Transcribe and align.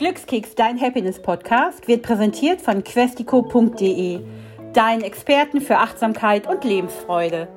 Glückskeks, 0.00 0.54
dein 0.54 0.80
Happiness-Podcast, 0.80 1.86
wird 1.86 2.00
präsentiert 2.02 2.62
von 2.62 2.82
questico.de, 2.82 4.20
deinen 4.72 5.02
Experten 5.02 5.60
für 5.60 5.76
Achtsamkeit 5.76 6.46
und 6.46 6.64
Lebensfreude. 6.64 7.48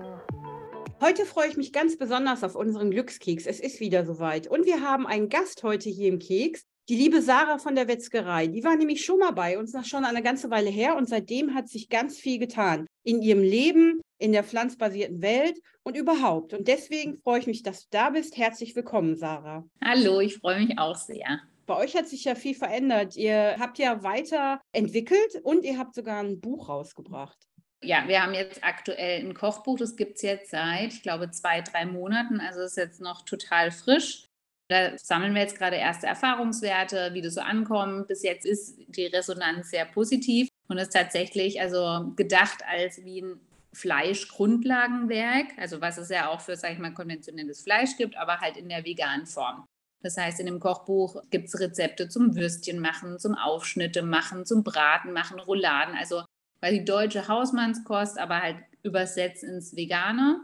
Heute 0.99 1.23
freue 1.23 1.47
ich 1.47 1.55
mich 1.55 1.71
ganz 1.71 1.97
besonders 1.97 2.43
auf 2.43 2.55
unseren 2.55 2.91
Glückskeks. 2.91 3.45
Es 3.45 3.61
ist 3.61 3.79
wieder 3.79 4.05
soweit. 4.05 4.47
Und 4.47 4.65
wir 4.65 4.81
haben 4.81 5.07
einen 5.07 5.29
Gast 5.29 5.63
heute 5.63 5.89
hier 5.89 6.09
im 6.09 6.19
Keks, 6.19 6.65
die 6.89 6.97
liebe 6.97 7.21
Sarah 7.21 7.59
von 7.59 7.75
der 7.75 7.87
Wetzgerei. 7.87 8.47
Die 8.47 8.65
war 8.65 8.75
nämlich 8.75 9.05
schon 9.05 9.19
mal 9.19 9.31
bei 9.31 9.57
uns, 9.57 9.71
nach 9.71 9.85
schon 9.85 10.03
eine 10.03 10.21
ganze 10.21 10.49
Weile 10.49 10.69
her. 10.69 10.97
Und 10.97 11.07
seitdem 11.07 11.53
hat 11.53 11.69
sich 11.69 11.87
ganz 11.87 12.17
viel 12.17 12.39
getan 12.39 12.87
in 13.05 13.21
ihrem 13.21 13.41
Leben, 13.41 14.01
in 14.17 14.33
der 14.33 14.43
pflanzbasierten 14.43 15.21
Welt 15.21 15.57
und 15.83 15.95
überhaupt. 15.95 16.53
Und 16.53 16.67
deswegen 16.67 17.19
freue 17.19 17.39
ich 17.39 17.47
mich, 17.47 17.63
dass 17.63 17.83
du 17.83 17.87
da 17.91 18.09
bist. 18.09 18.35
Herzlich 18.35 18.75
willkommen, 18.75 19.15
Sarah. 19.15 19.63
Hallo, 19.81 20.19
ich 20.19 20.39
freue 20.39 20.59
mich 20.59 20.77
auch 20.77 20.97
sehr. 20.97 21.39
Bei 21.65 21.77
euch 21.77 21.95
hat 21.95 22.07
sich 22.07 22.25
ja 22.25 22.35
viel 22.35 22.55
verändert. 22.55 23.15
Ihr 23.15 23.55
habt 23.59 23.77
ja 23.77 24.03
weiterentwickelt 24.03 25.41
und 25.43 25.63
ihr 25.63 25.77
habt 25.77 25.95
sogar 25.95 26.19
ein 26.19 26.41
Buch 26.41 26.69
rausgebracht. 26.69 27.37
Ja, 27.81 28.07
wir 28.07 28.23
haben 28.23 28.33
jetzt 28.33 28.63
aktuell 28.63 29.25
ein 29.25 29.33
Kochbuch, 29.33 29.77
das 29.77 29.97
gibt 29.97 30.15
es 30.15 30.21
jetzt 30.21 30.51
seit, 30.51 30.93
ich 30.93 31.03
glaube, 31.03 31.31
zwei, 31.31 31.61
drei 31.61 31.85
Monaten. 31.85 32.39
Also 32.39 32.61
ist 32.61 32.77
jetzt 32.77 33.01
noch 33.01 33.23
total 33.23 33.71
frisch. 33.71 34.25
Da 34.69 34.97
sammeln 34.97 35.33
wir 35.33 35.41
jetzt 35.41 35.57
gerade 35.57 35.75
erste 35.75 36.07
Erfahrungswerte, 36.07 37.13
wie 37.13 37.21
das 37.21 37.33
so 37.33 37.41
ankommt. 37.41 38.07
Bis 38.07 38.23
jetzt 38.23 38.45
ist 38.45 38.77
die 38.87 39.07
Resonanz 39.07 39.69
sehr 39.69 39.85
positiv 39.85 40.47
und 40.69 40.77
ist 40.77 40.93
tatsächlich 40.93 41.59
also 41.59 42.13
gedacht 42.15 42.63
als 42.65 43.03
wie 43.03 43.21
ein 43.21 43.39
Fleischgrundlagenwerk, 43.73 45.47
also 45.57 45.81
was 45.81 45.97
es 45.97 46.09
ja 46.09 46.29
auch 46.29 46.39
für, 46.39 46.55
sag 46.55 46.73
ich 46.73 46.79
mal, 46.79 46.93
konventionelles 46.93 47.63
Fleisch 47.63 47.97
gibt, 47.97 48.15
aber 48.15 48.39
halt 48.39 48.55
in 48.55 48.69
der 48.69 48.85
veganen 48.85 49.25
Form. 49.25 49.65
Das 50.03 50.17
heißt, 50.17 50.39
in 50.41 50.45
dem 50.45 50.59
Kochbuch 50.59 51.23
gibt 51.31 51.47
es 51.47 51.59
Rezepte 51.59 52.09
zum 52.09 52.35
Würstchen 52.35 52.79
machen, 52.79 53.17
zum 53.19 53.35
Aufschnitte 53.35 54.03
machen, 54.03 54.45
zum 54.45 54.63
Braten 54.63 55.13
machen, 55.13 55.39
Rouladen, 55.39 55.95
also 55.95 56.23
quasi 56.59 56.83
deutsche 56.83 57.27
Hausmannskost, 57.27 58.19
aber 58.19 58.41
halt 58.41 58.57
übersetzt 58.83 59.43
ins 59.43 59.75
Vegane. 59.75 60.41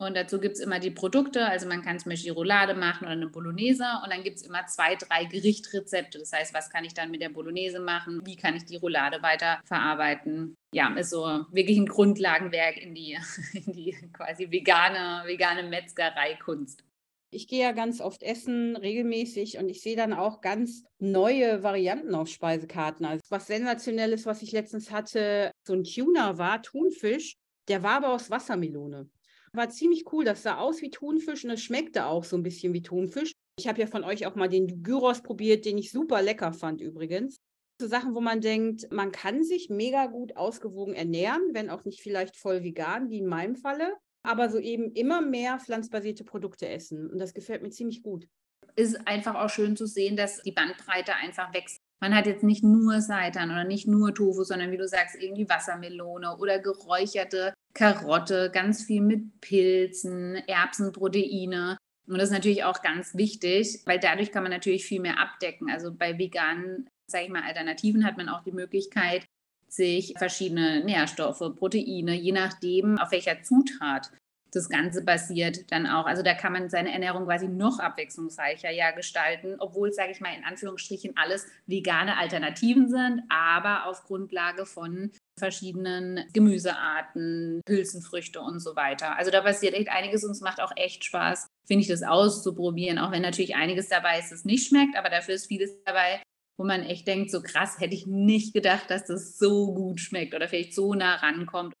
Und 0.00 0.16
dazu 0.16 0.40
gibt 0.40 0.56
es 0.56 0.62
immer 0.62 0.80
die 0.80 0.90
Produkte, 0.90 1.44
also 1.44 1.68
man 1.68 1.82
kann 1.82 1.98
zum 1.98 2.10
Beispiel 2.10 2.32
Roulade 2.32 2.74
machen 2.74 3.04
oder 3.04 3.12
eine 3.12 3.28
Bolognese 3.28 3.84
und 4.02 4.10
dann 4.10 4.22
gibt 4.24 4.36
es 4.36 4.42
immer 4.42 4.66
zwei, 4.66 4.96
drei 4.96 5.26
Gerichtrezepte. 5.26 6.18
Das 6.18 6.32
heißt, 6.32 6.54
was 6.54 6.70
kann 6.70 6.84
ich 6.84 6.94
dann 6.94 7.10
mit 7.10 7.20
der 7.20 7.28
Bolognese 7.28 7.80
machen? 7.80 8.24
Wie 8.24 8.36
kann 8.36 8.56
ich 8.56 8.64
die 8.64 8.76
Roulade 8.76 9.22
weiter 9.22 9.60
verarbeiten? 9.66 10.56
Ja, 10.72 10.88
ist 10.94 11.10
so 11.10 11.44
wirklich 11.52 11.76
ein 11.76 11.86
Grundlagenwerk 11.86 12.78
in 12.78 12.94
die, 12.94 13.18
in 13.52 13.72
die 13.74 13.94
quasi 14.14 14.50
vegane, 14.50 15.22
vegane 15.26 15.64
Metzgereikunst. 15.64 16.82
Ich 17.32 17.46
gehe 17.46 17.60
ja 17.60 17.70
ganz 17.70 18.00
oft 18.00 18.24
essen, 18.24 18.76
regelmäßig, 18.76 19.58
und 19.58 19.68
ich 19.68 19.82
sehe 19.82 19.94
dann 19.94 20.12
auch 20.12 20.40
ganz 20.40 20.82
neue 20.98 21.62
Varianten 21.62 22.14
auf 22.14 22.28
Speisekarten. 22.28 23.06
Also 23.06 23.22
was 23.28 23.46
sensationelles, 23.46 24.26
was 24.26 24.42
ich 24.42 24.50
letztens 24.50 24.90
hatte, 24.90 25.52
so 25.64 25.74
ein 25.74 25.84
Tuna 25.84 26.38
war, 26.38 26.60
Thunfisch, 26.60 27.36
der 27.68 27.84
war 27.84 27.98
aber 27.98 28.14
aus 28.14 28.30
Wassermelone. 28.30 29.08
War 29.52 29.68
ziemlich 29.70 30.12
cool, 30.12 30.24
das 30.24 30.42
sah 30.42 30.58
aus 30.58 30.82
wie 30.82 30.90
Thunfisch 30.90 31.44
und 31.44 31.50
es 31.50 31.62
schmeckte 31.62 32.06
auch 32.06 32.24
so 32.24 32.36
ein 32.36 32.42
bisschen 32.42 32.72
wie 32.72 32.82
Thunfisch. 32.82 33.32
Ich 33.58 33.68
habe 33.68 33.80
ja 33.80 33.86
von 33.86 34.02
euch 34.02 34.26
auch 34.26 34.34
mal 34.34 34.48
den 34.48 34.82
Gyros 34.82 35.22
probiert, 35.22 35.64
den 35.64 35.78
ich 35.78 35.92
super 35.92 36.22
lecker 36.22 36.52
fand 36.52 36.80
übrigens. 36.80 37.36
So 37.80 37.86
Sachen, 37.86 38.14
wo 38.14 38.20
man 38.20 38.40
denkt, 38.40 38.90
man 38.90 39.12
kann 39.12 39.44
sich 39.44 39.70
mega 39.70 40.06
gut 40.06 40.36
ausgewogen 40.36 40.94
ernähren, 40.94 41.42
wenn 41.52 41.70
auch 41.70 41.84
nicht 41.84 42.00
vielleicht 42.00 42.36
voll 42.36 42.64
vegan, 42.64 43.08
wie 43.08 43.18
in 43.18 43.26
meinem 43.26 43.54
Falle 43.54 43.94
aber 44.22 44.50
so 44.50 44.58
eben 44.58 44.92
immer 44.92 45.20
mehr 45.20 45.58
pflanzbasierte 45.58 46.24
Produkte 46.24 46.68
essen. 46.68 47.10
Und 47.10 47.18
das 47.18 47.34
gefällt 47.34 47.62
mir 47.62 47.70
ziemlich 47.70 48.02
gut. 48.02 48.26
Ist 48.76 49.06
einfach 49.06 49.34
auch 49.34 49.50
schön 49.50 49.76
zu 49.76 49.86
sehen, 49.86 50.16
dass 50.16 50.42
die 50.42 50.52
Bandbreite 50.52 51.14
einfach 51.14 51.52
wächst. 51.54 51.80
Man 52.00 52.14
hat 52.14 52.26
jetzt 52.26 52.44
nicht 52.44 52.64
nur 52.64 53.00
Seitan 53.00 53.50
oder 53.50 53.64
nicht 53.64 53.86
nur 53.86 54.14
Tofu, 54.14 54.42
sondern 54.44 54.70
wie 54.70 54.78
du 54.78 54.88
sagst, 54.88 55.16
irgendwie 55.20 55.48
Wassermelone 55.48 56.36
oder 56.38 56.58
geräucherte 56.58 57.52
Karotte, 57.74 58.50
ganz 58.52 58.84
viel 58.84 59.02
mit 59.02 59.40
Pilzen, 59.40 60.36
Erbsenproteine. 60.46 61.76
Und 62.06 62.18
das 62.18 62.30
ist 62.30 62.34
natürlich 62.34 62.64
auch 62.64 62.82
ganz 62.82 63.14
wichtig, 63.14 63.82
weil 63.84 64.00
dadurch 64.00 64.32
kann 64.32 64.42
man 64.42 64.50
natürlich 64.50 64.84
viel 64.84 65.00
mehr 65.00 65.18
abdecken. 65.18 65.70
Also 65.70 65.92
bei 65.94 66.18
veganen, 66.18 66.88
sage 67.06 67.24
ich 67.24 67.30
mal, 67.30 67.42
Alternativen 67.42 68.04
hat 68.04 68.16
man 68.16 68.28
auch 68.28 68.42
die 68.42 68.52
Möglichkeit, 68.52 69.26
sich 69.68 70.14
verschiedene 70.18 70.84
Nährstoffe, 70.84 71.54
Proteine, 71.56 72.14
je 72.14 72.32
nachdem, 72.32 72.98
auf 72.98 73.12
welcher 73.12 73.42
Zutat 73.42 74.10
das 74.52 74.68
Ganze 74.68 75.04
basiert, 75.04 75.70
dann 75.70 75.86
auch. 75.86 76.06
Also 76.06 76.22
da 76.22 76.34
kann 76.34 76.52
man 76.52 76.68
seine 76.70 76.92
Ernährung 76.92 77.24
quasi 77.24 77.48
noch 77.48 77.78
abwechslungsreicher 77.78 78.70
ja 78.70 78.90
gestalten, 78.90 79.56
obwohl, 79.58 79.92
sage 79.92 80.12
ich 80.12 80.20
mal, 80.20 80.34
in 80.36 80.44
Anführungsstrichen 80.44 81.16
alles 81.16 81.46
vegane 81.66 82.16
Alternativen 82.16 82.88
sind, 82.88 83.22
aber 83.28 83.86
auf 83.86 84.04
Grundlage 84.04 84.66
von 84.66 85.12
verschiedenen 85.38 86.24
Gemüsearten, 86.32 87.62
Hülsenfrüchte 87.68 88.40
und 88.40 88.60
so 88.60 88.76
weiter. 88.76 89.16
Also 89.16 89.30
da 89.30 89.40
passiert 89.40 89.74
echt 89.74 89.88
einiges 89.88 90.24
und 90.24 90.32
es 90.32 90.40
macht 90.40 90.60
auch 90.60 90.72
echt 90.76 91.04
Spaß, 91.04 91.46
finde 91.66 91.82
ich, 91.82 91.88
das 91.88 92.02
auszuprobieren, 92.02 92.98
auch 92.98 93.10
wenn 93.10 93.22
natürlich 93.22 93.56
einiges 93.56 93.88
dabei 93.88 94.18
ist, 94.18 94.32
das 94.32 94.44
nicht 94.44 94.68
schmeckt, 94.68 94.96
aber 94.96 95.08
dafür 95.08 95.34
ist 95.34 95.46
vieles 95.46 95.72
dabei, 95.84 96.22
wo 96.58 96.64
man 96.64 96.82
echt 96.82 97.08
denkt, 97.08 97.30
so 97.30 97.40
krass, 97.40 97.80
hätte 97.80 97.94
ich 97.94 98.06
nicht 98.06 98.52
gedacht, 98.52 98.90
dass 98.90 99.06
das 99.06 99.38
so 99.38 99.72
gut 99.72 99.98
schmeckt 99.98 100.34
oder 100.34 100.46
vielleicht 100.46 100.74
so 100.74 100.94
nah 100.94 101.14
rankommt. 101.14 101.72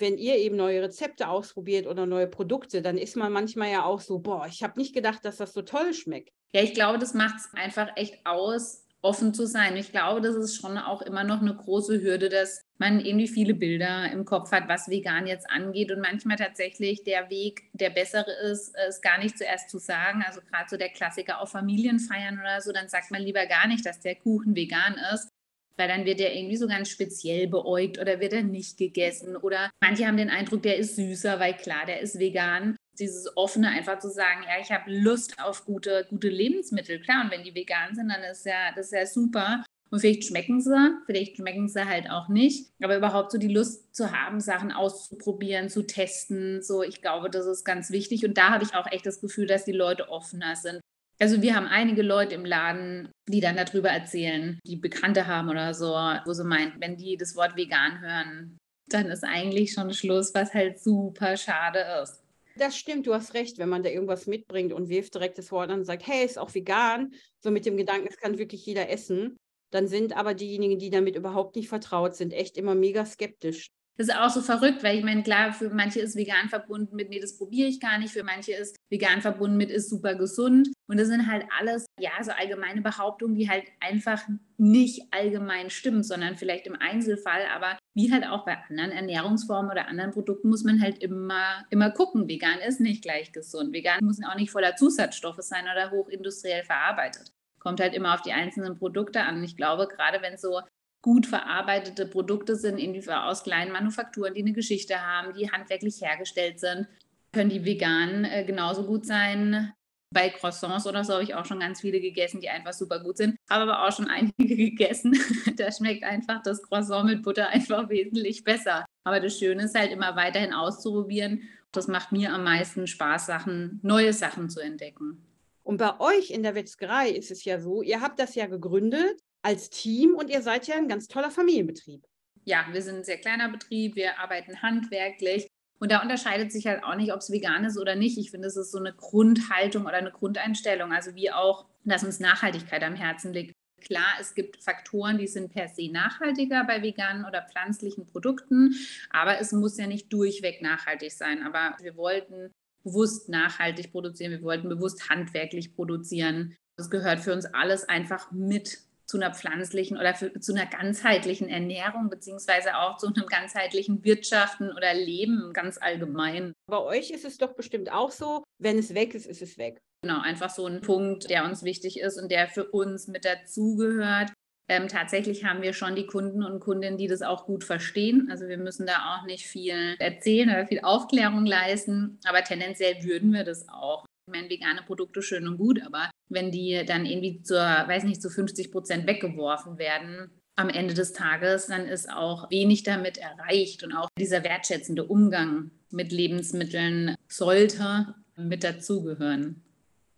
Wenn 0.00 0.18
ihr 0.18 0.36
eben 0.36 0.56
neue 0.56 0.82
Rezepte 0.82 1.28
ausprobiert 1.28 1.86
oder 1.86 2.06
neue 2.06 2.26
Produkte, 2.26 2.82
dann 2.82 2.98
ist 2.98 3.16
man 3.16 3.32
manchmal 3.32 3.70
ja 3.70 3.84
auch 3.84 4.00
so, 4.00 4.18
boah, 4.18 4.46
ich 4.48 4.62
habe 4.62 4.78
nicht 4.78 4.94
gedacht, 4.94 5.24
dass 5.24 5.36
das 5.36 5.52
so 5.52 5.62
toll 5.62 5.94
schmeckt. 5.94 6.32
Ja, 6.52 6.62
ich 6.62 6.74
glaube, 6.74 6.98
das 6.98 7.14
macht 7.14 7.36
es 7.36 7.48
einfach 7.54 7.88
echt 7.96 8.26
aus, 8.26 8.86
offen 9.02 9.32
zu 9.32 9.46
sein. 9.46 9.76
Ich 9.76 9.92
glaube, 9.92 10.20
das 10.20 10.34
ist 10.34 10.56
schon 10.56 10.76
auch 10.76 11.00
immer 11.02 11.24
noch 11.24 11.40
eine 11.40 11.54
große 11.54 12.02
Hürde, 12.02 12.28
dass 12.28 12.62
man 12.78 13.00
irgendwie 13.00 13.28
viele 13.28 13.54
Bilder 13.54 14.10
im 14.10 14.24
Kopf 14.24 14.52
hat, 14.52 14.68
was 14.68 14.88
vegan 14.88 15.26
jetzt 15.26 15.48
angeht 15.50 15.90
und 15.90 16.00
manchmal 16.00 16.36
tatsächlich 16.36 17.02
der 17.04 17.30
Weg, 17.30 17.62
der 17.72 17.90
bessere 17.90 18.30
ist, 18.50 18.74
es 18.88 19.00
gar 19.00 19.18
nicht 19.18 19.38
zuerst 19.38 19.70
zu 19.70 19.78
sagen. 19.78 20.22
Also 20.26 20.40
gerade 20.40 20.68
so 20.68 20.76
der 20.76 20.90
Klassiker 20.90 21.40
auf 21.40 21.50
Familienfeiern 21.50 22.38
oder 22.38 22.60
so, 22.60 22.72
dann 22.72 22.88
sagt 22.88 23.10
man 23.10 23.22
lieber 23.22 23.46
gar 23.46 23.66
nicht, 23.66 23.86
dass 23.86 24.00
der 24.00 24.16
Kuchen 24.16 24.54
vegan 24.54 24.96
ist, 25.14 25.29
weil 25.76 25.88
dann 25.88 26.04
wird 26.04 26.20
der 26.20 26.34
irgendwie 26.34 26.56
so 26.56 26.66
ganz 26.66 26.88
speziell 26.88 27.48
beäugt 27.48 27.98
oder 27.98 28.20
wird 28.20 28.32
er 28.32 28.42
nicht 28.42 28.76
gegessen 28.76 29.36
oder 29.36 29.70
manche 29.80 30.06
haben 30.06 30.16
den 30.16 30.30
Eindruck, 30.30 30.62
der 30.62 30.76
ist 30.76 30.96
süßer, 30.96 31.40
weil 31.40 31.56
klar, 31.56 31.86
der 31.86 32.00
ist 32.00 32.18
vegan 32.18 32.76
dieses 33.00 33.34
offene 33.36 33.68
einfach 33.68 33.98
zu 33.98 34.10
sagen, 34.10 34.42
ja, 34.46 34.60
ich 34.60 34.70
habe 34.70 34.92
Lust 34.92 35.42
auf 35.42 35.64
gute, 35.64 36.06
gute 36.10 36.28
Lebensmittel. 36.28 37.00
Klar, 37.00 37.24
und 37.24 37.30
wenn 37.30 37.42
die 37.42 37.54
vegan 37.54 37.94
sind, 37.94 38.10
dann 38.10 38.22
ist 38.22 38.46
ja, 38.46 38.72
das 38.76 38.86
ist 38.86 38.92
ja 38.92 39.06
super. 39.06 39.64
Und 39.90 40.00
vielleicht 40.00 40.24
schmecken 40.24 40.60
sie, 40.60 40.94
vielleicht 41.06 41.36
schmecken 41.36 41.68
sie 41.68 41.84
halt 41.84 42.08
auch 42.10 42.28
nicht. 42.28 42.70
Aber 42.80 42.96
überhaupt 42.96 43.32
so 43.32 43.38
die 43.38 43.52
Lust 43.52 43.94
zu 43.94 44.12
haben, 44.12 44.40
Sachen 44.40 44.70
auszuprobieren, 44.70 45.68
zu 45.68 45.84
testen, 45.84 46.62
so, 46.62 46.84
ich 46.84 47.02
glaube, 47.02 47.28
das 47.28 47.46
ist 47.46 47.64
ganz 47.64 47.90
wichtig. 47.90 48.24
Und 48.24 48.38
da 48.38 48.50
habe 48.50 48.62
ich 48.62 48.74
auch 48.74 48.86
echt 48.92 49.04
das 49.04 49.20
Gefühl, 49.20 49.46
dass 49.46 49.64
die 49.64 49.72
Leute 49.72 50.08
offener 50.08 50.54
sind. 50.54 50.80
Also 51.20 51.42
wir 51.42 51.54
haben 51.54 51.66
einige 51.66 52.00
Leute 52.00 52.34
im 52.34 52.46
Laden, 52.46 53.10
die 53.28 53.40
dann 53.40 53.56
darüber 53.56 53.90
erzählen, 53.90 54.58
die 54.64 54.76
Bekannte 54.76 55.26
haben 55.26 55.50
oder 55.50 55.74
so, 55.74 55.92
wo 56.24 56.32
sie 56.32 56.44
meinen, 56.44 56.80
wenn 56.80 56.96
die 56.96 57.18
das 57.18 57.36
Wort 57.36 57.56
vegan 57.56 58.00
hören, 58.00 58.58
dann 58.88 59.06
ist 59.06 59.22
eigentlich 59.22 59.72
schon 59.72 59.92
Schluss, 59.92 60.32
was 60.34 60.54
halt 60.54 60.80
super 60.80 61.36
schade 61.36 61.84
ist. 62.02 62.22
Das 62.56 62.76
stimmt, 62.76 63.06
du 63.06 63.14
hast 63.14 63.34
recht, 63.34 63.58
wenn 63.58 63.68
man 63.68 63.82
da 63.82 63.90
irgendwas 63.90 64.26
mitbringt 64.26 64.72
und 64.72 64.88
wirft 64.88 65.14
direkt 65.14 65.36
das 65.36 65.52
Wort 65.52 65.70
an 65.70 65.80
und 65.80 65.84
sagt, 65.84 66.06
hey, 66.06 66.24
ist 66.24 66.38
auch 66.38 66.54
vegan, 66.54 67.12
so 67.44 67.50
mit 67.50 67.66
dem 67.66 67.76
Gedanken, 67.76 68.08
es 68.08 68.16
kann 68.16 68.38
wirklich 68.38 68.64
jeder 68.64 68.88
essen, 68.88 69.36
dann 69.70 69.88
sind 69.88 70.16
aber 70.16 70.34
diejenigen, 70.34 70.78
die 70.78 70.90
damit 70.90 71.16
überhaupt 71.16 71.54
nicht 71.54 71.68
vertraut 71.68 72.16
sind, 72.16 72.32
echt 72.32 72.56
immer 72.56 72.74
mega 72.74 73.04
skeptisch. 73.04 73.68
Das 74.00 74.08
ist 74.08 74.16
auch 74.16 74.30
so 74.30 74.40
verrückt, 74.40 74.82
weil 74.82 74.96
ich 74.96 75.04
meine, 75.04 75.22
klar, 75.22 75.52
für 75.52 75.68
manche 75.68 76.00
ist 76.00 76.16
vegan 76.16 76.48
verbunden 76.48 76.96
mit, 76.96 77.10
nee, 77.10 77.20
das 77.20 77.36
probiere 77.36 77.68
ich 77.68 77.80
gar 77.80 77.98
nicht. 77.98 78.14
Für 78.14 78.24
manche 78.24 78.54
ist 78.54 78.74
vegan 78.88 79.20
verbunden 79.20 79.58
mit, 79.58 79.70
ist 79.70 79.90
super 79.90 80.14
gesund. 80.14 80.70
Und 80.88 80.98
das 80.98 81.08
sind 81.08 81.26
halt 81.26 81.44
alles, 81.58 81.84
ja, 81.98 82.12
so 82.22 82.30
allgemeine 82.30 82.80
Behauptungen, 82.80 83.34
die 83.34 83.50
halt 83.50 83.64
einfach 83.78 84.22
nicht 84.56 85.02
allgemein 85.10 85.68
stimmen, 85.68 86.02
sondern 86.02 86.38
vielleicht 86.38 86.66
im 86.66 86.76
Einzelfall. 86.80 87.42
Aber 87.54 87.76
wie 87.92 88.10
halt 88.10 88.26
auch 88.26 88.46
bei 88.46 88.56
anderen 88.70 88.90
Ernährungsformen 88.90 89.70
oder 89.70 89.86
anderen 89.86 90.12
Produkten 90.12 90.48
muss 90.48 90.64
man 90.64 90.80
halt 90.80 90.96
immer, 91.02 91.66
immer 91.68 91.90
gucken. 91.90 92.26
Vegan 92.26 92.60
ist 92.66 92.80
nicht 92.80 93.02
gleich 93.02 93.32
gesund. 93.32 93.74
Vegan 93.74 94.02
muss 94.02 94.18
auch 94.26 94.36
nicht 94.36 94.50
voller 94.50 94.76
Zusatzstoffe 94.76 95.42
sein 95.42 95.64
oder 95.70 95.90
hochindustriell 95.90 96.64
verarbeitet. 96.64 97.32
Kommt 97.58 97.80
halt 97.80 97.92
immer 97.92 98.14
auf 98.14 98.22
die 98.22 98.32
einzelnen 98.32 98.78
Produkte 98.78 99.24
an. 99.24 99.44
Ich 99.44 99.58
glaube, 99.58 99.88
gerade 99.88 100.22
wenn 100.22 100.38
so 100.38 100.62
gut 101.02 101.26
verarbeitete 101.26 102.06
Produkte 102.06 102.56
sind, 102.56 102.78
irgendwie 102.78 103.08
aus 103.10 103.42
kleinen 103.42 103.72
Manufakturen, 103.72 104.34
die 104.34 104.42
eine 104.42 104.52
Geschichte 104.52 105.00
haben, 105.00 105.32
die 105.34 105.50
handwerklich 105.50 106.00
hergestellt 106.00 106.60
sind, 106.60 106.86
können 107.32 107.50
die 107.50 107.64
vegan 107.64 108.24
äh, 108.24 108.44
genauso 108.44 108.84
gut 108.84 109.06
sein. 109.06 109.72
Bei 110.12 110.28
Croissants 110.28 110.88
oder 110.88 111.04
so 111.04 111.14
habe 111.14 111.22
ich 111.22 111.36
auch 111.36 111.44
schon 111.44 111.60
ganz 111.60 111.80
viele 111.80 112.00
gegessen, 112.00 112.40
die 112.40 112.48
einfach 112.48 112.72
super 112.72 112.98
gut 112.98 113.16
sind. 113.16 113.36
Habe 113.48 113.70
aber 113.70 113.86
auch 113.86 113.92
schon 113.92 114.08
einige 114.08 114.34
gegessen. 114.56 115.16
da 115.56 115.70
schmeckt 115.70 116.02
einfach 116.02 116.42
das 116.42 116.62
Croissant 116.62 117.06
mit 117.06 117.22
Butter 117.22 117.48
einfach 117.48 117.88
wesentlich 117.88 118.42
besser. 118.42 118.84
Aber 119.04 119.20
das 119.20 119.38
Schöne 119.38 119.64
ist 119.64 119.78
halt 119.78 119.92
immer 119.92 120.16
weiterhin 120.16 120.52
auszuprobieren. 120.52 121.42
Das 121.70 121.86
macht 121.86 122.10
mir 122.10 122.34
am 122.34 122.42
meisten 122.42 122.88
Spaß, 122.88 123.26
Sachen, 123.26 123.78
neue 123.82 124.12
Sachen 124.12 124.50
zu 124.50 124.58
entdecken. 124.58 125.24
Und 125.62 125.76
bei 125.76 126.00
euch 126.00 126.32
in 126.32 126.42
der 126.42 126.56
Wetzgerei 126.56 127.10
ist 127.10 127.30
es 127.30 127.44
ja 127.44 127.60
so, 127.60 127.80
ihr 127.80 128.00
habt 128.00 128.18
das 128.18 128.34
ja 128.34 128.46
gegründet 128.46 129.20
als 129.42 129.70
Team 129.70 130.14
und 130.14 130.30
ihr 130.30 130.42
seid 130.42 130.66
ja 130.66 130.76
ein 130.76 130.88
ganz 130.88 131.08
toller 131.08 131.30
Familienbetrieb. 131.30 132.04
Ja, 132.44 132.66
wir 132.72 132.82
sind 132.82 132.96
ein 132.96 133.04
sehr 133.04 133.18
kleiner 133.18 133.48
Betrieb, 133.50 133.96
wir 133.96 134.18
arbeiten 134.18 134.62
handwerklich 134.62 135.46
und 135.78 135.90
da 135.90 136.02
unterscheidet 136.02 136.52
sich 136.52 136.66
halt 136.66 136.84
auch 136.84 136.94
nicht, 136.94 137.12
ob 137.12 137.20
es 137.20 137.32
vegan 137.32 137.64
ist 137.64 137.78
oder 137.78 137.96
nicht. 137.96 138.18
Ich 138.18 138.30
finde, 138.30 138.48
es 138.48 138.56
ist 138.56 138.70
so 138.70 138.78
eine 138.78 138.92
Grundhaltung 138.92 139.86
oder 139.86 139.96
eine 139.96 140.12
Grundeinstellung, 140.12 140.92
also 140.92 141.14
wie 141.14 141.30
auch, 141.32 141.66
dass 141.84 142.04
uns 142.04 142.20
Nachhaltigkeit 142.20 142.82
am 142.82 142.94
Herzen 142.94 143.32
liegt. 143.32 143.54
Klar, 143.80 144.12
es 144.20 144.34
gibt 144.34 144.62
Faktoren, 144.62 145.16
die 145.16 145.26
sind 145.26 145.52
per 145.52 145.68
se 145.68 145.90
nachhaltiger 145.90 146.64
bei 146.64 146.82
veganen 146.82 147.24
oder 147.24 147.46
pflanzlichen 147.50 148.06
Produkten, 148.06 148.74
aber 149.08 149.40
es 149.40 149.52
muss 149.52 149.78
ja 149.78 149.86
nicht 149.86 150.12
durchweg 150.12 150.60
nachhaltig 150.60 151.12
sein. 151.12 151.42
Aber 151.42 151.76
wir 151.80 151.96
wollten 151.96 152.50
bewusst 152.84 153.30
nachhaltig 153.30 153.90
produzieren, 153.90 154.32
wir 154.32 154.42
wollten 154.42 154.68
bewusst 154.68 155.08
handwerklich 155.08 155.74
produzieren. 155.74 156.56
Das 156.76 156.90
gehört 156.90 157.20
für 157.20 157.32
uns 157.32 157.46
alles 157.46 157.88
einfach 157.88 158.30
mit 158.32 158.80
zu 159.10 159.16
einer 159.16 159.34
pflanzlichen 159.34 159.98
oder 159.98 160.14
für, 160.14 160.32
zu 160.40 160.54
einer 160.54 160.66
ganzheitlichen 160.66 161.48
Ernährung, 161.48 162.08
beziehungsweise 162.08 162.76
auch 162.76 162.96
zu 162.96 163.08
einem 163.08 163.26
ganzheitlichen 163.26 164.04
Wirtschaften 164.04 164.70
oder 164.70 164.94
Leben 164.94 165.52
ganz 165.52 165.78
allgemein. 165.78 166.52
Bei 166.70 166.78
euch 166.78 167.10
ist 167.10 167.24
es 167.24 167.36
doch 167.36 167.54
bestimmt 167.54 167.90
auch 167.90 168.12
so, 168.12 168.44
wenn 168.58 168.78
es 168.78 168.94
weg 168.94 169.14
ist, 169.14 169.26
ist 169.26 169.42
es 169.42 169.58
weg. 169.58 169.80
Genau, 170.02 170.20
einfach 170.20 170.48
so 170.48 170.64
ein 170.66 170.80
Punkt, 170.80 171.28
der 171.28 171.44
uns 171.44 171.64
wichtig 171.64 171.98
ist 171.98 172.18
und 172.22 172.30
der 172.30 172.48
für 172.48 172.64
uns 172.70 173.08
mit 173.08 173.24
dazugehört. 173.24 174.32
Ähm, 174.70 174.86
tatsächlich 174.86 175.44
haben 175.44 175.62
wir 175.62 175.72
schon 175.72 175.96
die 175.96 176.06
Kunden 176.06 176.44
und 176.44 176.60
Kundinnen, 176.60 176.96
die 176.96 177.08
das 177.08 177.22
auch 177.22 177.44
gut 177.44 177.64
verstehen. 177.64 178.28
Also 178.30 178.46
wir 178.46 178.56
müssen 178.56 178.86
da 178.86 179.16
auch 179.16 179.26
nicht 179.26 179.44
viel 179.44 179.96
erzählen 179.98 180.48
oder 180.48 180.66
viel 180.68 180.80
Aufklärung 180.82 181.44
leisten, 181.44 182.20
aber 182.24 182.44
tendenziell 182.44 183.02
würden 183.02 183.32
wir 183.32 183.42
das 183.42 183.68
auch. 183.68 184.06
Ich 184.30 184.38
meine, 184.38 184.48
vegane 184.48 184.82
Produkte 184.82 185.22
schön 185.22 185.48
und 185.48 185.58
gut, 185.58 185.82
aber 185.84 186.08
wenn 186.28 186.52
die 186.52 186.84
dann 186.86 187.04
irgendwie 187.04 187.42
zur, 187.42 187.58
weiß 187.58 188.04
nicht, 188.04 188.22
zu 188.22 188.30
50 188.30 188.70
Prozent 188.70 189.08
weggeworfen 189.08 189.76
werden, 189.76 190.30
am 190.54 190.68
Ende 190.68 190.94
des 190.94 191.12
Tages, 191.12 191.66
dann 191.66 191.86
ist 191.86 192.08
auch 192.08 192.48
wenig 192.48 192.84
damit 192.84 193.18
erreicht. 193.18 193.82
Und 193.82 193.92
auch 193.92 194.08
dieser 194.16 194.44
wertschätzende 194.44 195.04
Umgang 195.04 195.72
mit 195.90 196.12
Lebensmitteln 196.12 197.16
sollte 197.26 198.14
mit 198.36 198.62
dazugehören. 198.62 199.64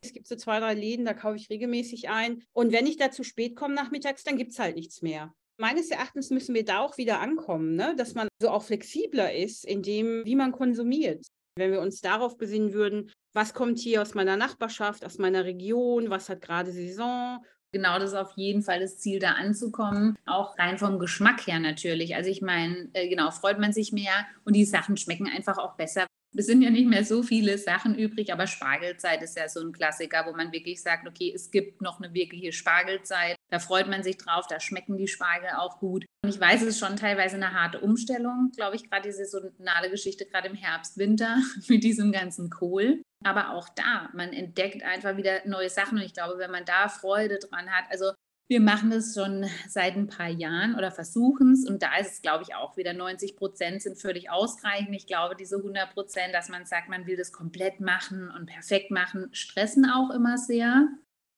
Es 0.05 0.13
gibt 0.13 0.27
so 0.27 0.37
zwei, 0.37 0.61
drei 0.61 0.75
Läden, 0.75 1.07
da 1.07 1.15
kaufe 1.15 1.37
ich 1.37 1.49
regelmäßig 1.49 2.11
ein. 2.11 2.43
Und 2.53 2.73
wenn 2.73 2.87
ich 2.87 2.99
da 2.99 3.11
zu 3.11 3.25
spät 3.25 3.57
komme 3.57 3.75
nachmittags, 3.75 4.25
dann 4.25 4.37
gibt 4.37 4.53
es 4.53 4.59
halt 4.59 4.77
nichts 4.77 5.01
mehr. 5.01 5.33
Meines 5.59 5.91
Erachtens 5.91 6.29
müssen 6.29 6.55
wir 6.55 6.67
da 6.67 6.81
auch 6.81 6.99
wieder 6.99 7.21
ankommen, 7.21 7.77
ne? 7.77 7.95
dass 7.97 8.15
man 8.15 8.29
so 8.43 8.51
auch 8.51 8.65
flexibler 8.65 9.33
ist 9.33 9.65
in 9.65 9.83
dem, 9.83 10.23
wie 10.27 10.35
man 10.35 10.53
konsumiert. 10.53 11.25
Wenn 11.57 11.71
wir 11.71 11.81
uns 11.81 12.01
darauf 12.01 12.37
besinnen 12.37 12.73
würden, 12.73 13.11
was 13.33 13.55
kommt 13.55 13.79
hier 13.79 14.03
aus 14.03 14.15
meiner 14.15 14.37
Nachbarschaft, 14.37 15.05
aus 15.05 15.19
meiner 15.19 15.45
Region, 15.45 16.11
was 16.11 16.29
hat 16.29 16.43
gerade 16.43 16.73
Saison. 16.73 17.45
Genau, 17.73 17.99
das 17.99 18.11
ist 18.11 18.17
auf 18.17 18.33
jeden 18.37 18.63
Fall 18.63 18.81
das 18.81 18.99
Ziel, 18.99 19.19
da 19.19 19.33
anzukommen. 19.33 20.19
Auch 20.27 20.59
rein 20.59 20.79
vom 20.79 20.99
Geschmack 20.99 21.47
her 21.47 21.59
natürlich. 21.59 22.15
Also 22.15 22.29
ich 22.29 22.43
meine, 22.43 22.91
äh, 22.93 23.09
genau, 23.09 23.31
freut 23.31 23.59
man 23.59 23.73
sich 23.73 23.93
mehr 23.93 24.27
und 24.45 24.55
die 24.55 24.67
Sachen 24.67 24.97
schmecken 24.97 25.27
einfach 25.27 25.57
auch 25.57 25.77
besser, 25.77 26.07
es 26.35 26.47
sind 26.47 26.63
ja 26.63 26.71
nicht 26.71 26.89
mehr 26.89 27.05
so 27.05 27.23
viele 27.23 27.59
Sachen 27.59 27.95
übrig, 27.95 28.33
aber 28.33 28.47
Spargelzeit 28.47 29.23
ist 29.23 29.37
ja 29.37 29.49
so 29.49 29.61
ein 29.61 29.73
Klassiker, 29.73 30.25
wo 30.27 30.35
man 30.35 30.51
wirklich 30.51 30.83
sagt, 30.83 31.07
okay, 31.07 31.31
es 31.35 31.51
gibt 31.51 31.83
noch 31.83 32.01
eine 32.01 32.15
wirkliche 32.15 32.53
Spargelzeit. 32.53 33.37
Da 33.51 33.59
freut 33.59 33.89
man 33.89 34.03
sich 34.03 34.17
drauf, 34.17 34.47
da 34.49 34.59
schmecken 34.59 34.97
die 34.97 35.09
Spargel 35.09 35.51
auch 35.59 35.79
gut. 35.79 36.07
Und 36.23 36.31
ich 36.31 36.41
weiß, 36.41 36.63
es 36.63 36.69
ist 36.69 36.79
schon 36.79 36.97
teilweise 36.97 37.37
eine 37.37 37.53
harte 37.53 37.81
Umstellung, 37.81 38.51
glaube 38.57 38.77
ich, 38.77 38.89
gerade 38.89 39.09
diese 39.09 39.27
saisonale 39.27 39.91
Geschichte, 39.91 40.25
gerade 40.25 40.49
im 40.49 40.55
Herbst, 40.55 40.97
Winter 40.97 41.37
mit 41.69 41.85
diesem 41.85 42.13
ganzen 42.13 42.49
Kohl. 42.49 43.03
Aber 43.25 43.51
auch 43.51 43.69
da, 43.71 44.09
man 44.13 44.33
entdeckt 44.33 44.83
einfach 44.83 45.17
wieder 45.17 45.47
neue 45.47 45.71
Sachen. 45.71 45.99
Und 45.99 46.05
ich 46.05 46.15
glaube, 46.15 46.39
wenn 46.39 46.51
man 46.51 46.65
da 46.65 46.89
Freude 46.89 47.39
dran 47.39 47.71
hat, 47.71 47.85
also 47.91 48.13
wir 48.49 48.61
machen 48.61 48.91
das 48.91 49.15
schon 49.15 49.47
seit 49.67 49.97
ein 49.97 50.09
paar 50.09 50.29
Jahren 50.29 50.75
oder 50.75 50.91
versuchen 50.91 51.53
es. 51.53 51.67
Und 51.67 51.83
da 51.83 51.97
ist 51.97 52.13
es, 52.13 52.23
glaube 52.23 52.45
ich, 52.47 52.55
auch 52.55 52.77
wieder 52.77 52.93
90 52.93 53.37
Prozent 53.37 53.81
sind 53.81 53.99
völlig 53.99 54.31
ausreichend. 54.31 54.95
Ich 54.95 55.07
glaube, 55.07 55.37
diese 55.37 55.57
100 55.57 55.95
Prozent, 55.95 56.35
dass 56.35 56.51
man 56.51 56.67
sagt, 56.67 56.91
man 56.91 57.07
will 57.07 57.17
das 57.17 57.33
komplett 57.33 57.81
machen 57.81 58.31
und 58.31 58.47
perfekt 58.47 58.91
machen, 58.91 59.31
stressen 59.33 59.87
auch 59.87 60.11
immer 60.11 60.37
sehr. 60.37 60.89